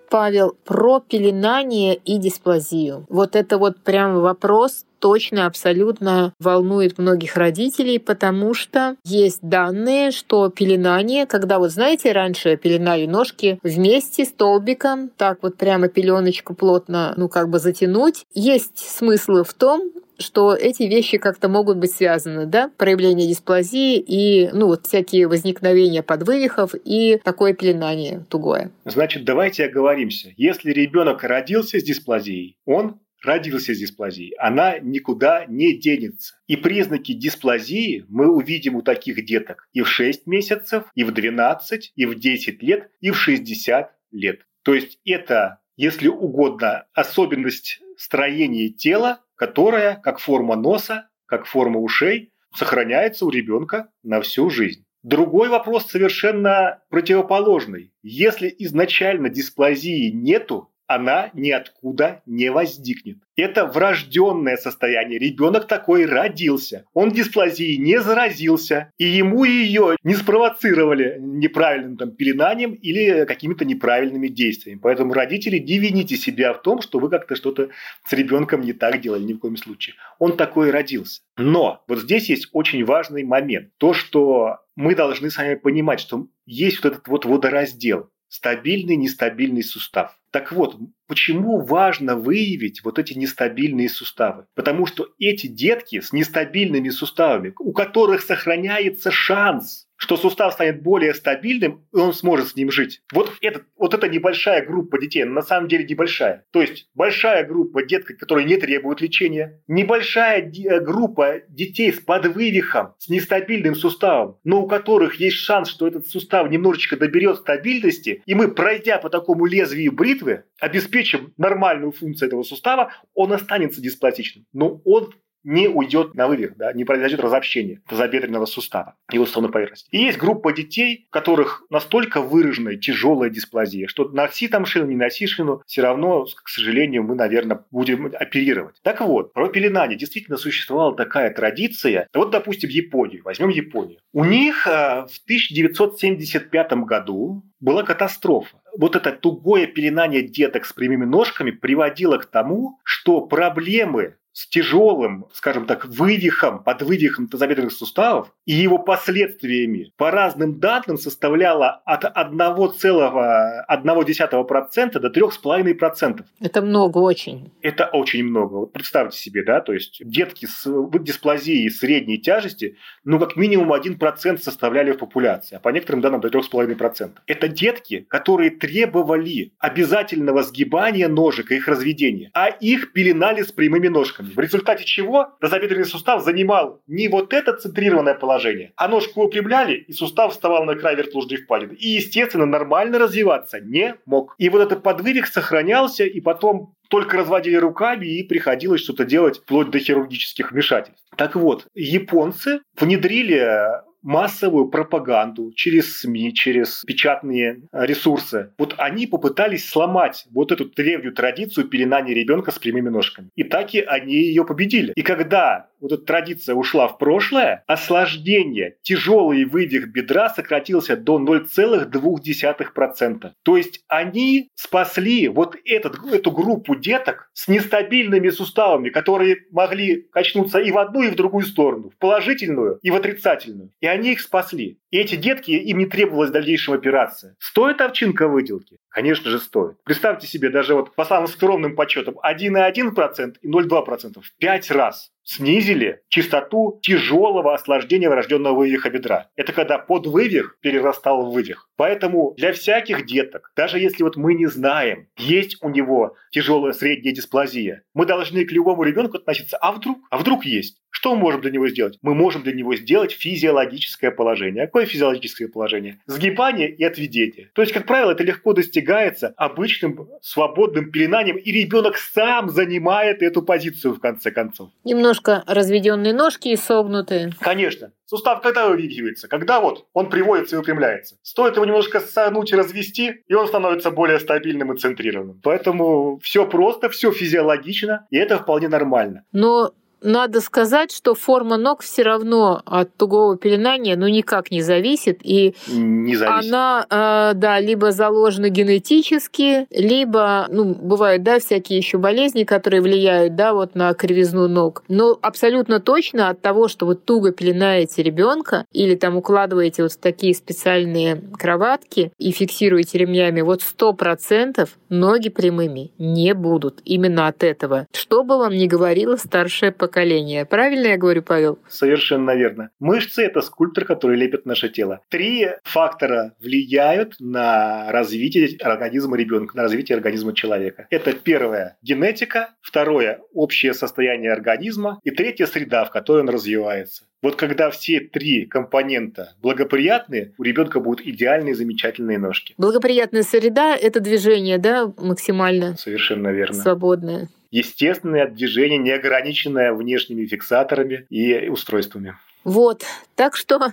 Павел, 0.08 0.56
про 0.64 1.00
пеленание 1.00 1.94
и 1.94 2.18
дисплазию. 2.18 3.06
Вот 3.08 3.36
это 3.36 3.58
вот 3.58 3.78
прям 3.82 4.20
вопрос 4.20 4.84
точно 4.98 5.46
абсолютно 5.46 6.32
волнует 6.40 6.98
многих 6.98 7.36
родителей, 7.36 7.98
потому 7.98 8.54
что 8.54 8.96
есть 9.04 9.38
данные, 9.42 10.10
что 10.10 10.48
пеленание, 10.48 11.26
когда 11.26 11.58
вот 11.58 11.70
знаете, 11.70 12.12
раньше 12.12 12.56
пеленали 12.56 13.06
ножки 13.06 13.58
вместе 13.62 14.24
столбиком, 14.24 15.10
так 15.16 15.38
вот 15.42 15.56
прямо 15.56 15.88
пеленочку 15.88 16.54
плотно, 16.54 17.14
ну 17.16 17.28
как 17.28 17.50
бы 17.50 17.58
затянуть, 17.58 18.24
есть 18.34 18.78
смысл 18.78 19.44
в 19.44 19.54
том, 19.54 19.92
что 20.18 20.54
эти 20.54 20.84
вещи 20.84 21.18
как-то 21.18 21.48
могут 21.48 21.78
быть 21.78 21.92
связаны, 21.92 22.46
да? 22.46 22.70
Проявление 22.76 23.28
дисплазии 23.28 23.98
и, 23.98 24.50
ну, 24.52 24.66
вот 24.66 24.86
всякие 24.86 25.28
возникновения 25.28 26.02
подвывихов 26.02 26.74
и 26.84 27.18
такое 27.22 27.54
пеленание 27.54 28.24
тугое. 28.28 28.70
Значит, 28.84 29.24
давайте 29.24 29.64
оговоримся. 29.64 30.32
Если 30.36 30.72
ребенок 30.72 31.22
родился 31.22 31.80
с 31.80 31.82
дисплазией, 31.82 32.56
он 32.64 33.00
родился 33.22 33.74
с 33.74 33.78
дисплазией, 33.78 34.34
она 34.38 34.78
никуда 34.78 35.44
не 35.46 35.76
денется. 35.76 36.34
И 36.46 36.56
признаки 36.56 37.12
дисплазии 37.12 38.04
мы 38.08 38.30
увидим 38.30 38.76
у 38.76 38.82
таких 38.82 39.24
деток 39.24 39.68
и 39.72 39.82
в 39.82 39.88
6 39.88 40.26
месяцев, 40.26 40.84
и 40.94 41.04
в 41.04 41.12
12, 41.12 41.92
и 41.94 42.06
в 42.06 42.18
10 42.18 42.62
лет, 42.62 42.90
и 43.00 43.10
в 43.10 43.16
60 43.16 43.90
лет. 44.12 44.40
То 44.62 44.74
есть 44.74 44.98
это, 45.04 45.60
если 45.76 46.08
угодно, 46.08 46.86
особенность 46.94 47.80
строения 47.96 48.68
тела, 48.68 49.20
которая, 49.36 49.96
как 49.96 50.18
форма 50.18 50.56
носа, 50.56 51.08
как 51.26 51.46
форма 51.46 51.80
ушей, 51.80 52.32
сохраняется 52.54 53.24
у 53.26 53.30
ребенка 53.30 53.90
на 54.02 54.20
всю 54.20 54.50
жизнь. 54.50 54.84
Другой 55.02 55.48
вопрос 55.48 55.86
совершенно 55.86 56.82
противоположный. 56.88 57.92
Если 58.02 58.52
изначально 58.58 59.28
дисплазии 59.28 60.10
нету, 60.10 60.72
она 60.86 61.30
ниоткуда 61.34 62.22
не 62.26 62.50
возникнет. 62.50 63.18
Это 63.36 63.66
врожденное 63.66 64.56
состояние. 64.56 65.18
Ребенок 65.18 65.66
такой 65.66 66.06
родился. 66.06 66.86
Он 66.94 67.10
дисплазией 67.10 67.76
не 67.76 68.00
заразился, 68.00 68.92
и 68.96 69.04
ему 69.04 69.44
ее 69.44 69.96
не 70.04 70.14
спровоцировали 70.14 71.16
неправильным 71.20 71.96
там, 71.96 72.12
пеленанием 72.12 72.72
или 72.72 73.24
какими-то 73.26 73.64
неправильными 73.64 74.28
действиями. 74.28 74.78
Поэтому 74.82 75.12
родители, 75.12 75.58
не 75.58 75.78
вините 75.78 76.16
себя 76.16 76.54
в 76.54 76.62
том, 76.62 76.80
что 76.80 76.98
вы 76.98 77.10
как-то 77.10 77.36
что-то 77.36 77.68
с 78.06 78.12
ребенком 78.12 78.62
не 78.62 78.72
так 78.72 79.00
делали 79.00 79.24
ни 79.24 79.34
в 79.34 79.38
коем 79.38 79.56
случае. 79.56 79.96
Он 80.18 80.36
такой 80.36 80.70
родился. 80.70 81.20
Но 81.36 81.84
вот 81.88 82.00
здесь 82.00 82.30
есть 82.30 82.48
очень 82.52 82.84
важный 82.84 83.24
момент. 83.24 83.70
То, 83.76 83.92
что 83.92 84.60
мы 84.76 84.94
должны 84.94 85.30
с 85.30 85.36
вами 85.36 85.56
понимать, 85.56 86.00
что 86.00 86.26
есть 86.46 86.82
вот 86.82 86.92
этот 86.92 87.08
вот 87.08 87.24
водораздел 87.24 88.10
стабильный, 88.36 88.96
нестабильный 88.96 89.62
сустав. 89.62 90.16
Так 90.30 90.52
вот, 90.52 90.76
почему 91.06 91.60
важно 91.60 92.16
выявить 92.16 92.84
вот 92.84 92.98
эти 92.98 93.14
нестабильные 93.14 93.88
суставы? 93.88 94.46
Потому 94.54 94.86
что 94.86 95.08
эти 95.18 95.46
детки 95.46 96.00
с 96.00 96.12
нестабильными 96.12 96.90
суставами, 96.90 97.54
у 97.58 97.72
которых 97.72 98.20
сохраняется 98.20 99.10
шанс 99.10 99.85
что 99.96 100.16
сустав 100.16 100.52
станет 100.52 100.82
более 100.82 101.14
стабильным, 101.14 101.86
и 101.92 101.96
он 101.96 102.12
сможет 102.12 102.48
с 102.48 102.56
ним 102.56 102.70
жить. 102.70 103.02
Вот, 103.12 103.32
этот, 103.40 103.64
вот 103.76 103.94
эта 103.94 104.08
небольшая 104.08 104.64
группа 104.64 105.00
детей, 105.00 105.24
на 105.24 105.42
самом 105.42 105.68
деле 105.68 105.84
небольшая. 105.84 106.44
То 106.52 106.60
есть 106.60 106.88
большая 106.94 107.44
группа 107.46 107.84
деток, 107.84 108.18
которые 108.18 108.46
не 108.46 108.56
требуют 108.56 109.00
лечения, 109.00 109.62
небольшая 109.66 110.50
э, 110.50 110.80
группа 110.80 111.40
детей 111.48 111.92
с 111.92 112.00
подвывихом, 112.00 112.94
с 112.98 113.08
нестабильным 113.08 113.74
суставом, 113.74 114.38
но 114.44 114.62
у 114.62 114.66
которых 114.66 115.16
есть 115.16 115.36
шанс, 115.36 115.68
что 115.68 115.86
этот 115.86 116.06
сустав 116.06 116.50
немножечко 116.50 116.96
доберет 116.96 117.38
стабильности, 117.38 118.22
и 118.26 118.34
мы, 118.34 118.48
пройдя 118.48 118.98
по 118.98 119.10
такому 119.10 119.46
лезвию 119.46 119.92
бритвы, 119.92 120.44
обеспечим 120.60 121.32
нормальную 121.36 121.92
функцию 121.92 122.28
этого 122.28 122.42
сустава, 122.42 122.92
он 123.14 123.32
останется 123.32 123.80
диспластичным. 123.80 124.46
Но 124.52 124.80
он 124.84 125.12
не 125.46 125.68
уйдет 125.68 126.14
на 126.14 126.26
вывих, 126.26 126.56
да, 126.56 126.72
не 126.72 126.84
произойдет 126.84 127.20
разобщение 127.20 127.80
тазобедренного 127.88 128.46
сустава, 128.46 128.96
его 129.12 129.24
суставной 129.24 129.52
поверхности. 129.52 129.88
И 129.92 129.98
есть 129.98 130.18
группа 130.18 130.52
детей, 130.52 131.06
у 131.08 131.12
которых 131.12 131.62
настолько 131.70 132.20
выраженная 132.20 132.76
тяжелая 132.76 133.30
дисплазия, 133.30 133.86
что 133.86 134.08
носи 134.08 134.48
там 134.48 134.66
шину, 134.66 134.86
не 134.86 134.96
носи 134.96 135.26
шину, 135.26 135.62
все 135.64 135.82
равно, 135.82 136.26
к 136.42 136.48
сожалению, 136.48 137.04
мы, 137.04 137.14
наверное, 137.14 137.64
будем 137.70 138.06
оперировать. 138.06 138.74
Так 138.82 139.00
вот, 139.00 139.32
про 139.32 139.48
пеленание 139.48 139.96
действительно 139.96 140.36
существовала 140.36 140.96
такая 140.96 141.32
традиция. 141.32 142.08
Вот, 142.12 142.32
допустим, 142.32 142.68
Японию, 142.68 143.22
возьмем 143.24 143.50
Японию. 143.50 144.00
У 144.12 144.24
них 144.24 144.66
э, 144.66 145.06
в 145.06 145.20
1975 145.26 146.72
году 146.72 147.44
была 147.60 147.84
катастрофа. 147.84 148.58
Вот 148.76 148.96
это 148.96 149.12
тугое 149.12 149.66
пеленание 149.66 150.22
деток 150.22 150.66
с 150.66 150.72
прямыми 150.72 151.04
ножками 151.04 151.52
приводило 151.52 152.18
к 152.18 152.26
тому, 152.26 152.80
что 152.82 153.20
проблемы 153.20 154.16
с 154.36 154.46
тяжелым, 154.48 155.26
скажем 155.32 155.64
так, 155.64 155.86
вывихом, 155.86 156.62
под 156.62 156.82
вывихом 156.82 157.26
тазобедренных 157.26 157.72
суставов 157.72 158.34
и 158.44 158.52
его 158.52 158.76
последствиями 158.76 159.94
по 159.96 160.10
разным 160.10 160.60
данным 160.60 160.98
составляло 160.98 161.80
от 161.86 162.04
1,1% 162.04 164.98
до 164.98 165.08
3,5%. 165.08 166.24
Это 166.40 166.60
много 166.60 166.98
очень. 166.98 167.50
Это 167.62 167.86
очень 167.86 168.24
много. 168.24 168.56
Вот 168.56 168.74
представьте 168.74 169.18
себе, 169.18 169.42
да, 169.42 169.62
то 169.62 169.72
есть 169.72 170.02
детки 170.04 170.44
с 170.44 170.66
дисплазией 171.00 171.70
средней 171.70 172.18
тяжести, 172.18 172.76
ну, 173.04 173.18
как 173.18 173.36
минимум 173.36 173.72
1% 173.72 174.36
составляли 174.36 174.92
в 174.92 174.98
популяции, 174.98 175.56
а 175.56 175.60
по 175.60 175.70
некоторым 175.70 176.02
данным 176.02 176.20
до 176.20 176.28
3,5%. 176.28 177.12
Это 177.26 177.48
детки, 177.48 178.04
которые 178.10 178.50
требовали 178.50 179.54
обязательного 179.58 180.42
сгибания 180.42 181.08
ножек 181.08 181.52
и 181.52 181.56
их 181.56 181.68
разведения, 181.68 182.30
а 182.34 182.48
их 182.48 182.92
пеленали 182.92 183.40
с 183.40 183.50
прямыми 183.50 183.88
ножками. 183.88 184.25
В 184.34 184.40
результате 184.40 184.84
чего 184.84 185.36
тазобедренный 185.40 185.84
сустав 185.84 186.24
занимал 186.24 186.80
не 186.86 187.08
вот 187.08 187.32
это 187.32 187.52
центрированное 187.52 188.14
положение, 188.14 188.72
а 188.76 188.88
ножку 188.88 189.22
выпрямляли, 189.22 189.76
и 189.76 189.92
сустав 189.92 190.32
вставал 190.32 190.64
на 190.64 190.74
край 190.74 190.96
верхлужной 190.96 191.38
впадины. 191.38 191.74
И, 191.74 191.88
естественно, 191.88 192.46
нормально 192.46 192.98
развиваться 192.98 193.60
не 193.60 193.94
мог. 194.06 194.34
И 194.38 194.48
вот 194.48 194.60
этот 194.60 194.82
подвывих 194.82 195.26
сохранялся, 195.26 196.04
и 196.04 196.20
потом 196.20 196.74
только 196.88 197.16
разводили 197.16 197.56
руками 197.56 198.06
и 198.06 198.22
приходилось 198.22 198.82
что-то 198.82 199.04
делать 199.04 199.38
вплоть 199.38 199.70
до 199.70 199.78
хирургических 199.78 200.52
вмешательств. 200.52 201.04
Так 201.16 201.34
вот, 201.34 201.66
японцы 201.74 202.60
внедрили 202.78 203.84
массовую 204.06 204.68
пропаганду 204.68 205.52
через 205.54 205.98
СМИ, 205.98 206.32
через 206.32 206.84
печатные 206.86 207.62
э, 207.72 207.86
ресурсы. 207.86 208.52
Вот 208.56 208.74
они 208.78 209.06
попытались 209.08 209.68
сломать 209.68 210.26
вот 210.30 210.52
эту 210.52 210.66
древнюю 210.66 211.12
традицию 211.12 211.66
пеленания 211.66 212.14
ребенка 212.14 212.52
с 212.52 212.58
прямыми 212.58 212.88
ножками. 212.88 213.30
И 213.34 213.42
так 213.42 213.74
и 213.74 213.80
они 213.80 214.14
ее 214.14 214.44
победили. 214.44 214.92
И 214.94 215.02
когда 215.02 215.66
вот 215.80 215.92
эта 215.92 216.02
традиция 216.02 216.54
ушла 216.54 216.88
в 216.88 216.98
прошлое, 216.98 217.64
осложнение, 217.66 218.76
тяжелый 218.82 219.44
вывих 219.44 219.88
бедра 219.88 220.30
сократился 220.30 220.96
до 220.96 221.18
0,2%. 221.18 223.30
То 223.42 223.56
есть 223.56 223.84
они 223.88 224.50
спасли 224.54 225.28
вот 225.28 225.56
этот, 225.64 226.04
эту 226.12 226.30
группу 226.30 226.76
деток 226.76 227.30
с 227.32 227.48
нестабильными 227.48 228.30
суставами, 228.30 228.90
которые 228.90 229.38
могли 229.50 230.02
качнуться 230.12 230.58
и 230.58 230.70
в 230.70 230.78
одну, 230.78 231.02
и 231.02 231.10
в 231.10 231.16
другую 231.16 231.44
сторону, 231.44 231.90
в 231.90 231.98
положительную 231.98 232.78
и 232.82 232.90
в 232.90 232.96
отрицательную. 232.96 233.70
И 233.80 233.86
они 233.86 234.12
их 234.12 234.20
спасли. 234.20 234.78
И 234.90 234.98
эти 234.98 235.16
детки, 235.16 235.50
им 235.50 235.78
не 235.78 235.86
требовалась 235.86 236.30
дальнейшая 236.30 236.76
операция. 236.76 237.36
Стоит 237.38 237.80
овчинка 237.80 238.28
выделки? 238.28 238.78
Конечно 238.88 239.30
же, 239.30 239.38
стоит. 239.38 239.82
Представьте 239.84 240.26
себе, 240.26 240.48
даже 240.48 240.74
вот 240.74 240.94
по 240.94 241.04
самым 241.04 241.28
скромным 241.28 241.76
подсчетам 241.76 242.18
1,1% 242.18 243.36
и 243.42 243.50
0,2%. 243.50 244.22
В 244.22 244.36
5 244.38 244.70
раз 244.70 245.10
снизили 245.26 246.02
частоту 246.08 246.78
тяжелого 246.82 247.52
осложнения 247.52 248.08
врожденного 248.08 248.54
вывиха 248.54 248.90
бедра. 248.90 249.28
Это 249.34 249.52
когда 249.52 249.76
подвывих 249.76 250.56
перерастал 250.60 251.26
в 251.26 251.34
вывих. 251.34 251.65
Поэтому 251.76 252.34
для 252.36 252.52
всяких 252.52 253.06
деток, 253.06 253.52
даже 253.56 253.78
если 253.78 254.02
вот 254.02 254.16
мы 254.16 254.34
не 254.34 254.46
знаем, 254.46 255.08
есть 255.16 255.58
у 255.62 255.68
него 255.68 256.16
тяжелая 256.30 256.72
средняя 256.72 257.14
дисплазия, 257.14 257.82
мы 257.94 258.06
должны 258.06 258.44
к 258.44 258.52
любому 258.52 258.82
ребенку 258.82 259.18
относиться, 259.18 259.56
а 259.58 259.72
вдруг? 259.72 259.98
А 260.10 260.18
вдруг 260.18 260.44
есть? 260.44 260.78
Что 260.90 261.14
мы 261.14 261.20
можем 261.20 261.42
для 261.42 261.50
него 261.50 261.68
сделать? 261.68 261.98
Мы 262.00 262.14
можем 262.14 262.42
для 262.42 262.54
него 262.54 262.74
сделать 262.74 263.12
физиологическое 263.12 264.10
положение. 264.10 264.64
Какое 264.64 264.86
физиологическое 264.86 265.46
положение? 265.46 266.00
Сгибание 266.06 266.74
и 266.74 266.82
отведение. 266.84 267.50
То 267.52 267.60
есть, 267.60 267.74
как 267.74 267.86
правило, 267.86 268.12
это 268.12 268.24
легко 268.24 268.54
достигается 268.54 269.34
обычным 269.36 270.08
свободным 270.22 270.90
пеленанием, 270.90 271.36
и 271.36 271.52
ребенок 271.52 271.98
сам 271.98 272.48
занимает 272.48 273.22
эту 273.22 273.42
позицию 273.42 273.94
в 273.94 274.00
конце 274.00 274.30
концов. 274.30 274.70
Немножко 274.84 275.44
разведенные 275.46 276.14
ножки 276.14 276.48
и 276.48 276.56
согнутые. 276.56 277.32
Конечно. 277.40 277.92
Сустав 278.06 278.40
когда 278.40 278.68
вывихивается? 278.68 279.28
Когда 279.28 279.60
вот 279.60 279.86
он 279.92 280.08
приводится 280.08 280.56
и 280.56 280.58
выпрямляется. 280.58 281.16
Стоит 281.22 281.56
его 281.56 281.64
немножко 281.64 282.00
согнуть 282.00 282.52
и 282.52 282.56
развести, 282.56 283.24
и 283.26 283.34
он 283.34 283.48
становится 283.48 283.90
более 283.90 284.20
стабильным 284.20 284.72
и 284.72 284.78
центрированным. 284.78 285.40
Поэтому 285.42 286.18
все 286.22 286.46
просто, 286.46 286.88
все 286.88 287.10
физиологично, 287.10 288.06
и 288.10 288.16
это 288.16 288.38
вполне 288.38 288.68
нормально. 288.68 289.24
Но 289.32 289.72
надо 290.06 290.40
сказать, 290.40 290.92
что 290.92 291.14
форма 291.14 291.56
ног 291.56 291.82
все 291.82 292.02
равно 292.02 292.62
от 292.64 292.94
тугого 292.96 293.36
пеленания 293.36 293.96
ну, 293.96 294.06
никак 294.08 294.50
не 294.50 294.62
зависит. 294.62 295.18
И 295.22 295.54
не 295.68 296.16
зависит. 296.16 296.52
она, 296.52 296.86
э, 296.88 297.32
да, 297.34 297.58
либо 297.58 297.92
заложена 297.92 298.48
генетически, 298.48 299.66
либо, 299.70 300.46
ну, 300.48 300.74
бывают, 300.74 301.22
да, 301.22 301.38
всякие 301.38 301.78
еще 301.78 301.98
болезни, 301.98 302.44
которые 302.44 302.82
влияют, 302.82 303.34
да, 303.34 303.52
вот 303.52 303.74
на 303.74 303.92
кривизну 303.94 304.48
ног. 304.48 304.84
Но 304.88 305.18
абсолютно 305.20 305.80
точно 305.80 306.28
от 306.28 306.40
того, 306.40 306.68
что 306.68 306.86
вы 306.86 306.94
туго 306.94 307.32
пеленаете 307.32 308.02
ребенка 308.02 308.64
или 308.72 308.94
там 308.94 309.16
укладываете 309.16 309.82
вот 309.82 309.92
в 309.92 309.98
такие 309.98 310.34
специальные 310.34 311.22
кроватки 311.38 312.12
и 312.18 312.30
фиксируете 312.30 312.98
ремнями, 312.98 313.40
вот 313.40 313.62
сто 313.62 313.92
процентов 313.92 314.78
ноги 314.88 315.30
прямыми 315.30 315.92
не 315.98 316.34
будут 316.34 316.80
именно 316.84 317.26
от 317.26 317.42
этого. 317.42 317.86
Что 317.92 318.22
бы 318.22 318.38
вам 318.38 318.52
ни 318.52 318.66
говорила 318.66 319.16
старшее 319.16 319.72
поколение 319.72 319.95
поколения. 319.96 320.44
Правильно 320.44 320.88
я 320.88 320.98
говорю, 320.98 321.22
Павел? 321.22 321.58
Совершенно 321.68 322.36
верно. 322.36 322.68
Мышцы– 322.78 323.22
это 323.24 323.40
скульптор, 323.40 323.86
который 323.86 324.18
лепит 324.18 324.44
наше 324.44 324.68
тело. 324.68 325.00
Три 325.08 325.48
фактора 325.64 326.34
влияют 326.38 327.14
на 327.18 327.90
развитие 327.90 328.58
организма 328.60 329.16
ребенка, 329.16 329.56
на 329.56 329.62
развитие 329.62 329.96
организма 329.96 330.34
человека. 330.34 330.86
Это 330.90 331.12
первое– 331.14 331.78
генетика, 331.82 332.50
второе– 332.60 333.20
общее 333.32 333.72
состояние 333.72 334.32
организма 334.32 335.00
и 335.02 335.10
третье– 335.10 335.46
среда, 335.46 335.86
в 335.86 335.90
которой 335.90 336.20
он 336.20 336.28
развивается. 336.28 337.04
Вот 337.22 337.36
когда 337.36 337.70
все 337.70 338.00
три 338.00 338.44
компонента 338.44 339.32
благоприятные, 339.40 340.34
у 340.36 340.42
ребенка 340.42 340.80
будут 340.80 341.06
идеальные, 341.06 341.54
замечательные 341.54 342.18
ножки. 342.18 342.54
Благоприятная 342.58 343.22
среда– 343.22 343.74
это 343.80 344.00
движение, 344.00 344.58
да, 344.58 344.92
максимально? 344.98 345.74
Совершенно 345.76 346.28
верно. 346.28 346.54
Свободное. 346.54 347.28
Естественное 347.56 348.28
движение, 348.28 348.76
не 348.76 348.90
ограниченное 348.90 349.72
внешними 349.72 350.26
фиксаторами 350.26 351.06
и 351.08 351.48
устройствами. 351.48 352.18
Вот, 352.44 352.84
так 353.14 353.34
что 353.34 353.72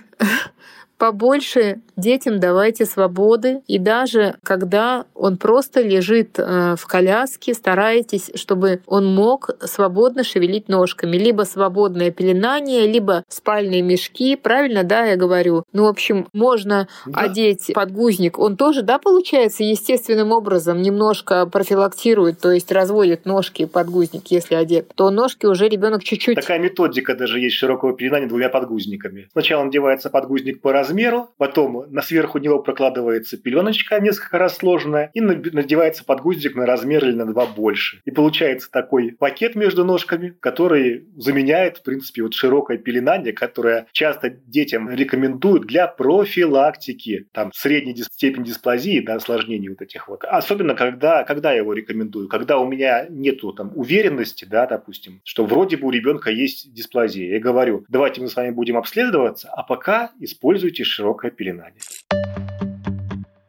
побольше 1.04 1.82
детям 1.96 2.40
давайте 2.40 2.86
свободы. 2.86 3.60
И 3.66 3.78
даже 3.78 4.36
когда 4.42 5.04
он 5.14 5.36
просто 5.36 5.82
лежит 5.82 6.38
э, 6.38 6.76
в 6.78 6.86
коляске, 6.86 7.52
старайтесь, 7.52 8.30
чтобы 8.34 8.80
он 8.86 9.14
мог 9.14 9.50
свободно 9.60 10.24
шевелить 10.24 10.68
ножками. 10.68 11.18
Либо 11.18 11.42
свободное 11.42 12.10
пеленание, 12.10 12.86
либо 12.86 13.22
спальные 13.28 13.82
мешки. 13.82 14.34
Правильно, 14.34 14.82
да, 14.82 15.04
я 15.04 15.16
говорю? 15.16 15.64
Ну, 15.74 15.84
в 15.84 15.88
общем, 15.88 16.26
можно 16.32 16.88
да. 17.04 17.20
одеть 17.20 17.72
подгузник. 17.74 18.38
Он 18.38 18.56
тоже, 18.56 18.80
да, 18.80 18.98
получается, 18.98 19.62
естественным 19.62 20.32
образом 20.32 20.80
немножко 20.80 21.44
профилактирует, 21.44 22.40
то 22.40 22.50
есть 22.50 22.72
разводит 22.72 23.26
ножки 23.26 23.66
подгузник, 23.66 24.28
если 24.28 24.54
одет, 24.54 24.90
то 24.94 25.10
ножки 25.10 25.44
уже 25.44 25.68
ребенок 25.68 26.02
чуть-чуть... 26.02 26.36
Такая 26.36 26.58
методика 26.58 27.14
даже 27.14 27.40
есть 27.40 27.56
широкого 27.56 27.94
пеленания 27.94 28.26
двумя 28.26 28.48
подгузниками. 28.48 29.28
Сначала 29.32 29.64
надевается 29.64 30.08
подгузник 30.08 30.62
по 30.62 30.72
размеру, 30.72 30.93
потом 31.36 31.86
на 31.90 32.02
сверху 32.02 32.38
него 32.38 32.60
прокладывается 32.60 33.36
пеленочка 33.36 34.00
несколько 34.00 34.38
раз 34.38 34.56
сложенная 34.56 35.10
и 35.14 35.20
надевается 35.20 36.04
подгузник 36.04 36.54
на 36.54 36.66
размер 36.66 37.04
или 37.04 37.14
на 37.14 37.26
два 37.26 37.46
больше. 37.46 38.00
И 38.04 38.10
получается 38.10 38.70
такой 38.70 39.12
пакет 39.12 39.54
между 39.54 39.84
ножками, 39.84 40.34
который 40.40 41.06
заменяет, 41.16 41.78
в 41.78 41.82
принципе, 41.82 42.22
вот 42.22 42.34
широкое 42.34 42.78
пеленание, 42.78 43.32
которое 43.32 43.86
часто 43.92 44.30
детям 44.30 44.90
рекомендуют 44.90 45.66
для 45.66 45.86
профилактики 45.86 47.26
там, 47.32 47.50
средней 47.54 47.94
степени 47.96 48.44
дисплазии, 48.44 49.00
да, 49.00 49.16
осложнений 49.16 49.70
вот 49.70 49.82
этих 49.82 50.08
вот. 50.08 50.24
Особенно, 50.24 50.74
когда, 50.74 51.24
когда 51.24 51.52
я 51.52 51.58
его 51.58 51.72
рекомендую, 51.72 52.28
когда 52.28 52.58
у 52.58 52.66
меня 52.66 53.06
нету 53.08 53.52
там 53.52 53.72
уверенности, 53.74 54.44
да, 54.44 54.66
допустим, 54.66 55.20
что 55.24 55.44
вроде 55.44 55.76
бы 55.76 55.86
у 55.88 55.90
ребенка 55.90 56.30
есть 56.30 56.72
дисплазия. 56.72 57.34
Я 57.34 57.40
говорю, 57.40 57.84
давайте 57.88 58.20
мы 58.20 58.28
с 58.28 58.36
вами 58.36 58.50
будем 58.50 58.76
обследоваться, 58.76 59.48
а 59.52 59.62
пока 59.62 60.10
используйте 60.18 60.73
широкое 60.78 60.84
широкое 60.84 61.30
пеленание. 61.30 61.80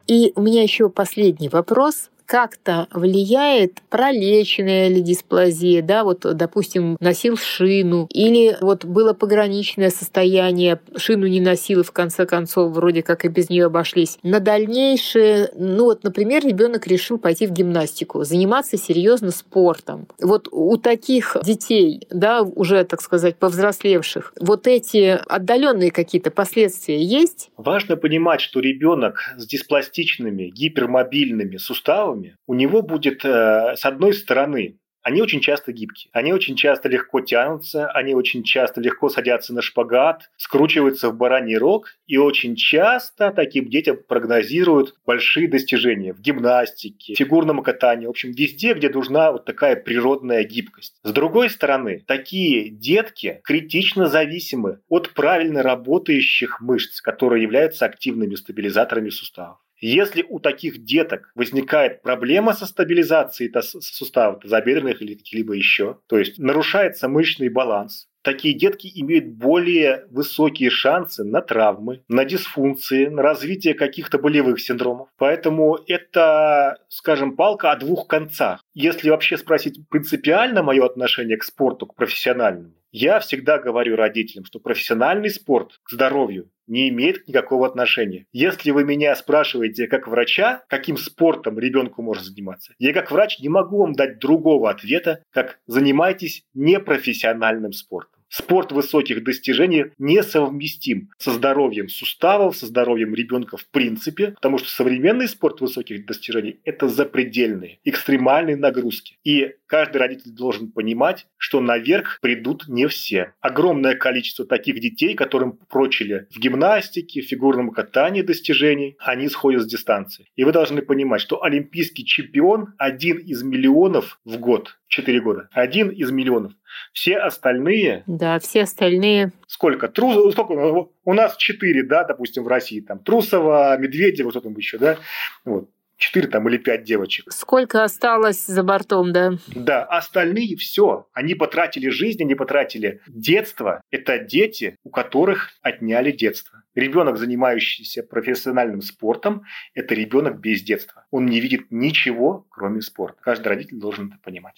И 0.06 0.32
у 0.36 0.40
меня 0.40 0.62
еще 0.62 0.88
последний 0.88 1.48
вопрос 1.48 2.10
как-то 2.26 2.88
влияет 2.92 3.80
пролеченная 3.88 4.88
ли 4.88 5.00
дисплазия, 5.00 5.82
да, 5.82 6.04
вот, 6.04 6.20
допустим, 6.36 6.96
носил 7.00 7.36
шину, 7.36 8.08
или 8.12 8.56
вот 8.60 8.84
было 8.84 9.12
пограничное 9.12 9.90
состояние, 9.90 10.80
шину 10.96 11.26
не 11.26 11.40
носил, 11.40 11.80
и 11.80 11.84
в 11.84 11.92
конце 11.92 12.26
концов 12.26 12.72
вроде 12.72 13.02
как 13.02 13.24
и 13.24 13.28
без 13.28 13.48
нее 13.48 13.66
обошлись. 13.66 14.18
На 14.22 14.40
дальнейшее, 14.40 15.50
ну 15.54 15.84
вот, 15.84 16.02
например, 16.04 16.44
ребенок 16.44 16.86
решил 16.86 17.18
пойти 17.18 17.46
в 17.46 17.52
гимнастику, 17.52 18.24
заниматься 18.24 18.76
серьезно 18.76 19.30
спортом. 19.30 20.08
Вот 20.20 20.48
у 20.50 20.76
таких 20.76 21.36
детей, 21.44 22.06
да, 22.10 22.42
уже, 22.42 22.84
так 22.84 23.00
сказать, 23.00 23.36
повзрослевших, 23.36 24.32
вот 24.40 24.66
эти 24.66 25.18
отдаленные 25.28 25.90
какие-то 25.90 26.30
последствия 26.30 27.02
есть? 27.02 27.50
Важно 27.56 27.96
понимать, 27.96 28.40
что 28.40 28.60
ребенок 28.60 29.20
с 29.36 29.46
диспластичными, 29.46 30.44
гипермобильными 30.44 31.56
суставами 31.56 32.15
новыми, 32.16 32.36
у 32.46 32.54
него 32.54 32.82
будет 32.82 33.24
э, 33.24 33.74
с 33.76 33.84
одной 33.84 34.14
стороны 34.14 34.78
они 35.02 35.22
очень 35.22 35.40
часто 35.40 35.70
гибкие. 35.70 36.10
Они 36.12 36.32
очень 36.32 36.56
часто 36.56 36.88
легко 36.88 37.20
тянутся, 37.20 37.88
они 37.92 38.16
очень 38.16 38.42
часто 38.42 38.80
легко 38.80 39.08
садятся 39.08 39.54
на 39.54 39.62
шпагат, 39.62 40.30
скручиваются 40.36 41.10
в 41.10 41.16
бараний 41.16 41.56
рог, 41.56 41.90
и 42.08 42.16
очень 42.16 42.56
часто 42.56 43.30
таким 43.30 43.68
детям 43.70 43.98
прогнозируют 44.08 44.96
большие 45.06 45.46
достижения 45.46 46.12
в 46.12 46.20
гимнастике, 46.20 47.14
фигурном 47.14 47.62
катании, 47.62 48.06
в 48.06 48.10
общем, 48.10 48.32
везде, 48.32 48.74
где 48.74 48.88
нужна 48.88 49.30
вот 49.30 49.44
такая 49.44 49.76
природная 49.76 50.42
гибкость. 50.42 50.96
С 51.04 51.12
другой 51.12 51.50
стороны, 51.50 52.02
такие 52.04 52.68
детки 52.68 53.40
критично 53.44 54.08
зависимы 54.08 54.80
от 54.88 55.10
правильно 55.10 55.62
работающих 55.62 56.60
мышц, 56.60 57.00
которые 57.00 57.44
являются 57.44 57.84
активными 57.84 58.34
стабилизаторами 58.34 59.10
суставов. 59.10 59.58
Если 59.78 60.24
у 60.28 60.38
таких 60.38 60.84
деток 60.84 61.30
возникает 61.34 62.02
проблема 62.02 62.54
со 62.54 62.66
стабилизацией 62.66 63.52
суставов, 63.60 64.40
тазобедренных 64.40 65.02
или 65.02 65.14
каких-либо 65.14 65.54
еще, 65.54 65.98
то 66.06 66.18
есть 66.18 66.38
нарушается 66.38 67.08
мышечный 67.08 67.48
баланс, 67.48 68.08
такие 68.22 68.54
детки 68.54 68.90
имеют 68.92 69.26
более 69.26 70.06
высокие 70.10 70.70
шансы 70.70 71.22
на 71.24 71.42
травмы, 71.42 72.02
на 72.08 72.24
дисфункции, 72.24 73.06
на 73.06 73.22
развитие 73.22 73.74
каких-то 73.74 74.18
болевых 74.18 74.60
синдромов. 74.60 75.08
Поэтому 75.18 75.78
это, 75.86 76.78
скажем, 76.88 77.36
палка 77.36 77.70
о 77.70 77.76
двух 77.76 78.08
концах. 78.08 78.60
Если 78.74 79.10
вообще 79.10 79.36
спросить 79.36 79.78
принципиально 79.88 80.62
мое 80.62 80.84
отношение 80.84 81.36
к 81.36 81.44
спорту, 81.44 81.86
к 81.86 81.94
профессиональному, 81.94 82.74
я 82.98 83.20
всегда 83.20 83.58
говорю 83.58 83.94
родителям, 83.94 84.46
что 84.46 84.58
профессиональный 84.58 85.28
спорт 85.28 85.80
к 85.82 85.90
здоровью 85.90 86.50
не 86.66 86.88
имеет 86.88 87.28
никакого 87.28 87.66
отношения. 87.66 88.24
Если 88.32 88.70
вы 88.70 88.84
меня 88.84 89.14
спрашиваете 89.14 89.86
как 89.86 90.08
врача, 90.08 90.64
каким 90.66 90.96
спортом 90.96 91.58
ребенку 91.58 92.00
может 92.00 92.24
заниматься, 92.24 92.72
я 92.78 92.94
как 92.94 93.10
врач 93.10 93.38
не 93.38 93.50
могу 93.50 93.82
вам 93.82 93.92
дать 93.92 94.18
другого 94.18 94.70
ответа, 94.70 95.22
как 95.30 95.58
занимайтесь 95.66 96.44
непрофессиональным 96.54 97.72
спортом. 97.72 98.15
Спорт 98.38 98.70
высоких 98.70 99.24
достижений 99.24 99.86
несовместим 99.96 101.08
со 101.16 101.30
здоровьем 101.30 101.88
суставов, 101.88 102.54
со 102.54 102.66
здоровьем 102.66 103.14
ребенка 103.14 103.56
в 103.56 103.66
принципе, 103.66 104.32
потому 104.32 104.58
что 104.58 104.68
современный 104.68 105.26
спорт 105.26 105.62
высоких 105.62 106.04
достижений– 106.04 106.60
это 106.64 106.86
запредельные, 106.86 107.78
экстремальные 107.84 108.56
нагрузки. 108.56 109.16
И 109.24 109.54
каждый 109.64 109.96
родитель 109.96 110.32
должен 110.32 110.70
понимать, 110.70 111.26
что 111.38 111.62
наверх 111.62 112.18
придут 112.20 112.68
не 112.68 112.86
все. 112.88 113.32
Огромное 113.40 113.94
количество 113.94 114.44
таких 114.44 114.80
детей, 114.80 115.14
которым 115.14 115.52
прочили 115.70 116.26
в 116.30 116.38
гимнастике, 116.38 117.22
в 117.22 117.28
фигурном 117.28 117.70
катании 117.70 118.20
достижений, 118.20 118.96
они 118.98 119.30
сходят 119.30 119.62
с 119.62 119.66
дистанции. 119.66 120.26
И 120.36 120.44
вы 120.44 120.52
должны 120.52 120.82
понимать, 120.82 121.22
что 121.22 121.42
олимпийский 121.42 122.04
чемпион 122.04 122.74
один 122.76 123.16
из 123.16 123.42
миллионов 123.42 124.20
в 124.26 124.36
год, 124.38 124.76
4 124.88 125.20
года, 125.20 125.48
один 125.52 125.88
из 125.88 126.10
миллионов. 126.10 126.52
Все 126.92 127.16
остальные... 127.16 128.04
Да, 128.06 128.38
все 128.38 128.62
остальные... 128.62 129.32
Сколько? 129.46 129.88
Трус... 129.88 130.32
Сколько? 130.32 130.88
У 131.04 131.14
нас 131.14 131.36
четыре, 131.36 131.82
да, 131.82 132.04
допустим, 132.04 132.44
в 132.44 132.48
России. 132.48 132.80
Там 132.80 132.98
Трусова, 132.98 133.76
Медведева, 133.78 134.30
что 134.30 134.40
там 134.40 134.56
еще, 134.56 134.78
да? 134.78 134.98
Вот 135.44 135.70
четыре 135.96 136.28
там 136.28 136.48
или 136.48 136.58
пять 136.58 136.84
девочек. 136.84 137.32
Сколько 137.32 137.84
осталось 137.84 138.46
за 138.46 138.62
бортом, 138.62 139.12
да? 139.12 139.32
Да, 139.48 139.84
остальные 139.84 140.56
все. 140.56 141.08
Они 141.12 141.34
потратили 141.34 141.88
жизнь, 141.88 142.22
они 142.22 142.34
потратили 142.34 143.00
детство. 143.06 143.80
Это 143.90 144.18
дети, 144.18 144.76
у 144.84 144.90
которых 144.90 145.50
отняли 145.62 146.10
детство. 146.12 146.62
Ребенок, 146.74 147.16
занимающийся 147.16 148.02
профессиональным 148.02 148.82
спортом, 148.82 149.44
это 149.74 149.94
ребенок 149.94 150.40
без 150.40 150.62
детства. 150.62 151.06
Он 151.10 151.26
не 151.26 151.40
видит 151.40 151.70
ничего, 151.70 152.46
кроме 152.50 152.82
спорта. 152.82 153.18
Каждый 153.22 153.48
родитель 153.48 153.78
должен 153.78 154.08
это 154.08 154.18
понимать. 154.22 154.56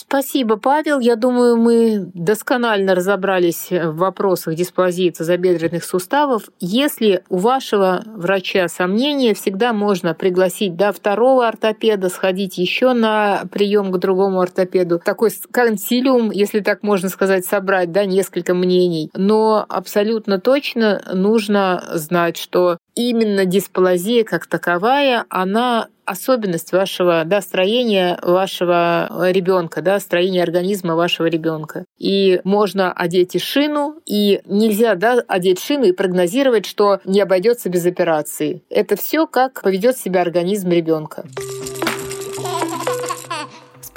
Спасибо, 0.00 0.56
Павел. 0.56 1.00
Я 1.00 1.16
думаю, 1.16 1.56
мы 1.56 2.08
досконально 2.14 2.94
разобрались 2.94 3.66
в 3.70 3.96
вопросах 3.96 4.54
дисплазии 4.54 5.10
тазобедренных 5.10 5.82
суставов. 5.82 6.44
Если 6.60 7.24
у 7.28 7.38
вашего 7.38 8.04
врача 8.06 8.68
сомнения, 8.68 9.34
всегда 9.34 9.72
можно 9.72 10.14
пригласить 10.14 10.76
да, 10.76 10.92
второго 10.92 11.48
ортопеда, 11.48 12.10
сходить 12.10 12.58
еще 12.58 12.92
на 12.92 13.42
прием 13.50 13.90
к 13.90 13.98
другому 13.98 14.40
ортопеду. 14.40 15.00
Такой 15.04 15.30
консилиум, 15.50 16.30
если 16.30 16.60
так 16.60 16.84
можно 16.84 17.08
сказать, 17.08 17.44
собрать 17.44 17.90
да, 17.90 18.04
несколько 18.04 18.54
мнений. 18.54 19.10
Но 19.14 19.66
абсолютно 19.68 20.38
точно 20.38 21.02
нужно 21.12 21.82
знать, 21.94 22.36
что 22.36 22.78
именно 22.98 23.44
дисплазия 23.44 24.24
как 24.24 24.46
таковая, 24.46 25.24
она 25.28 25.88
особенность 26.04 26.72
вашего 26.72 27.22
да, 27.24 27.40
строения 27.40 28.18
вашего 28.22 29.30
ребенка, 29.30 29.82
да, 29.82 30.00
строения 30.00 30.42
организма 30.42 30.96
вашего 30.96 31.26
ребенка. 31.26 31.84
И 31.98 32.40
можно 32.44 32.92
одеть 32.92 33.36
и 33.36 33.38
шину, 33.38 34.00
и 34.04 34.40
нельзя 34.46 34.96
да, 34.96 35.22
одеть 35.28 35.60
шину 35.60 35.84
и 35.84 35.92
прогнозировать, 35.92 36.66
что 36.66 37.00
не 37.04 37.20
обойдется 37.20 37.68
без 37.68 37.86
операции. 37.86 38.62
Это 38.68 38.96
все 38.96 39.26
как 39.26 39.62
поведет 39.62 39.96
себя 39.96 40.22
организм 40.22 40.70
ребенка. 40.70 41.24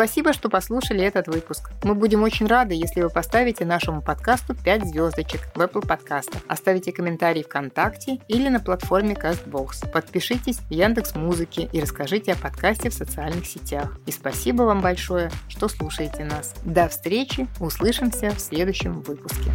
Спасибо, 0.01 0.33
что 0.33 0.49
послушали 0.49 1.03
этот 1.03 1.27
выпуск. 1.27 1.69
Мы 1.83 1.93
будем 1.93 2.23
очень 2.23 2.47
рады, 2.47 2.73
если 2.73 3.01
вы 3.01 3.11
поставите 3.11 3.65
нашему 3.65 4.01
подкасту 4.01 4.55
5 4.55 4.87
звездочек 4.87 5.41
в 5.53 5.61
Apple 5.61 5.87
подкастах, 5.87 6.41
оставите 6.47 6.91
комментарий 6.91 7.43
ВКонтакте 7.43 8.17
или 8.27 8.49
на 8.49 8.59
платформе 8.59 9.13
CastBox. 9.13 9.91
Подпишитесь 9.91 10.57
в 10.57 10.71
Яндекс 10.71 11.13
Музыке 11.13 11.69
и 11.71 11.79
расскажите 11.79 12.33
о 12.33 12.35
подкасте 12.35 12.89
в 12.89 12.95
социальных 12.95 13.45
сетях. 13.45 13.95
И 14.07 14.11
спасибо 14.11 14.63
вам 14.63 14.81
большое, 14.81 15.29
что 15.47 15.67
слушаете 15.67 16.25
нас. 16.25 16.55
До 16.65 16.89
встречи, 16.89 17.47
услышимся 17.59 18.31
в 18.31 18.39
следующем 18.39 19.01
выпуске. 19.01 19.51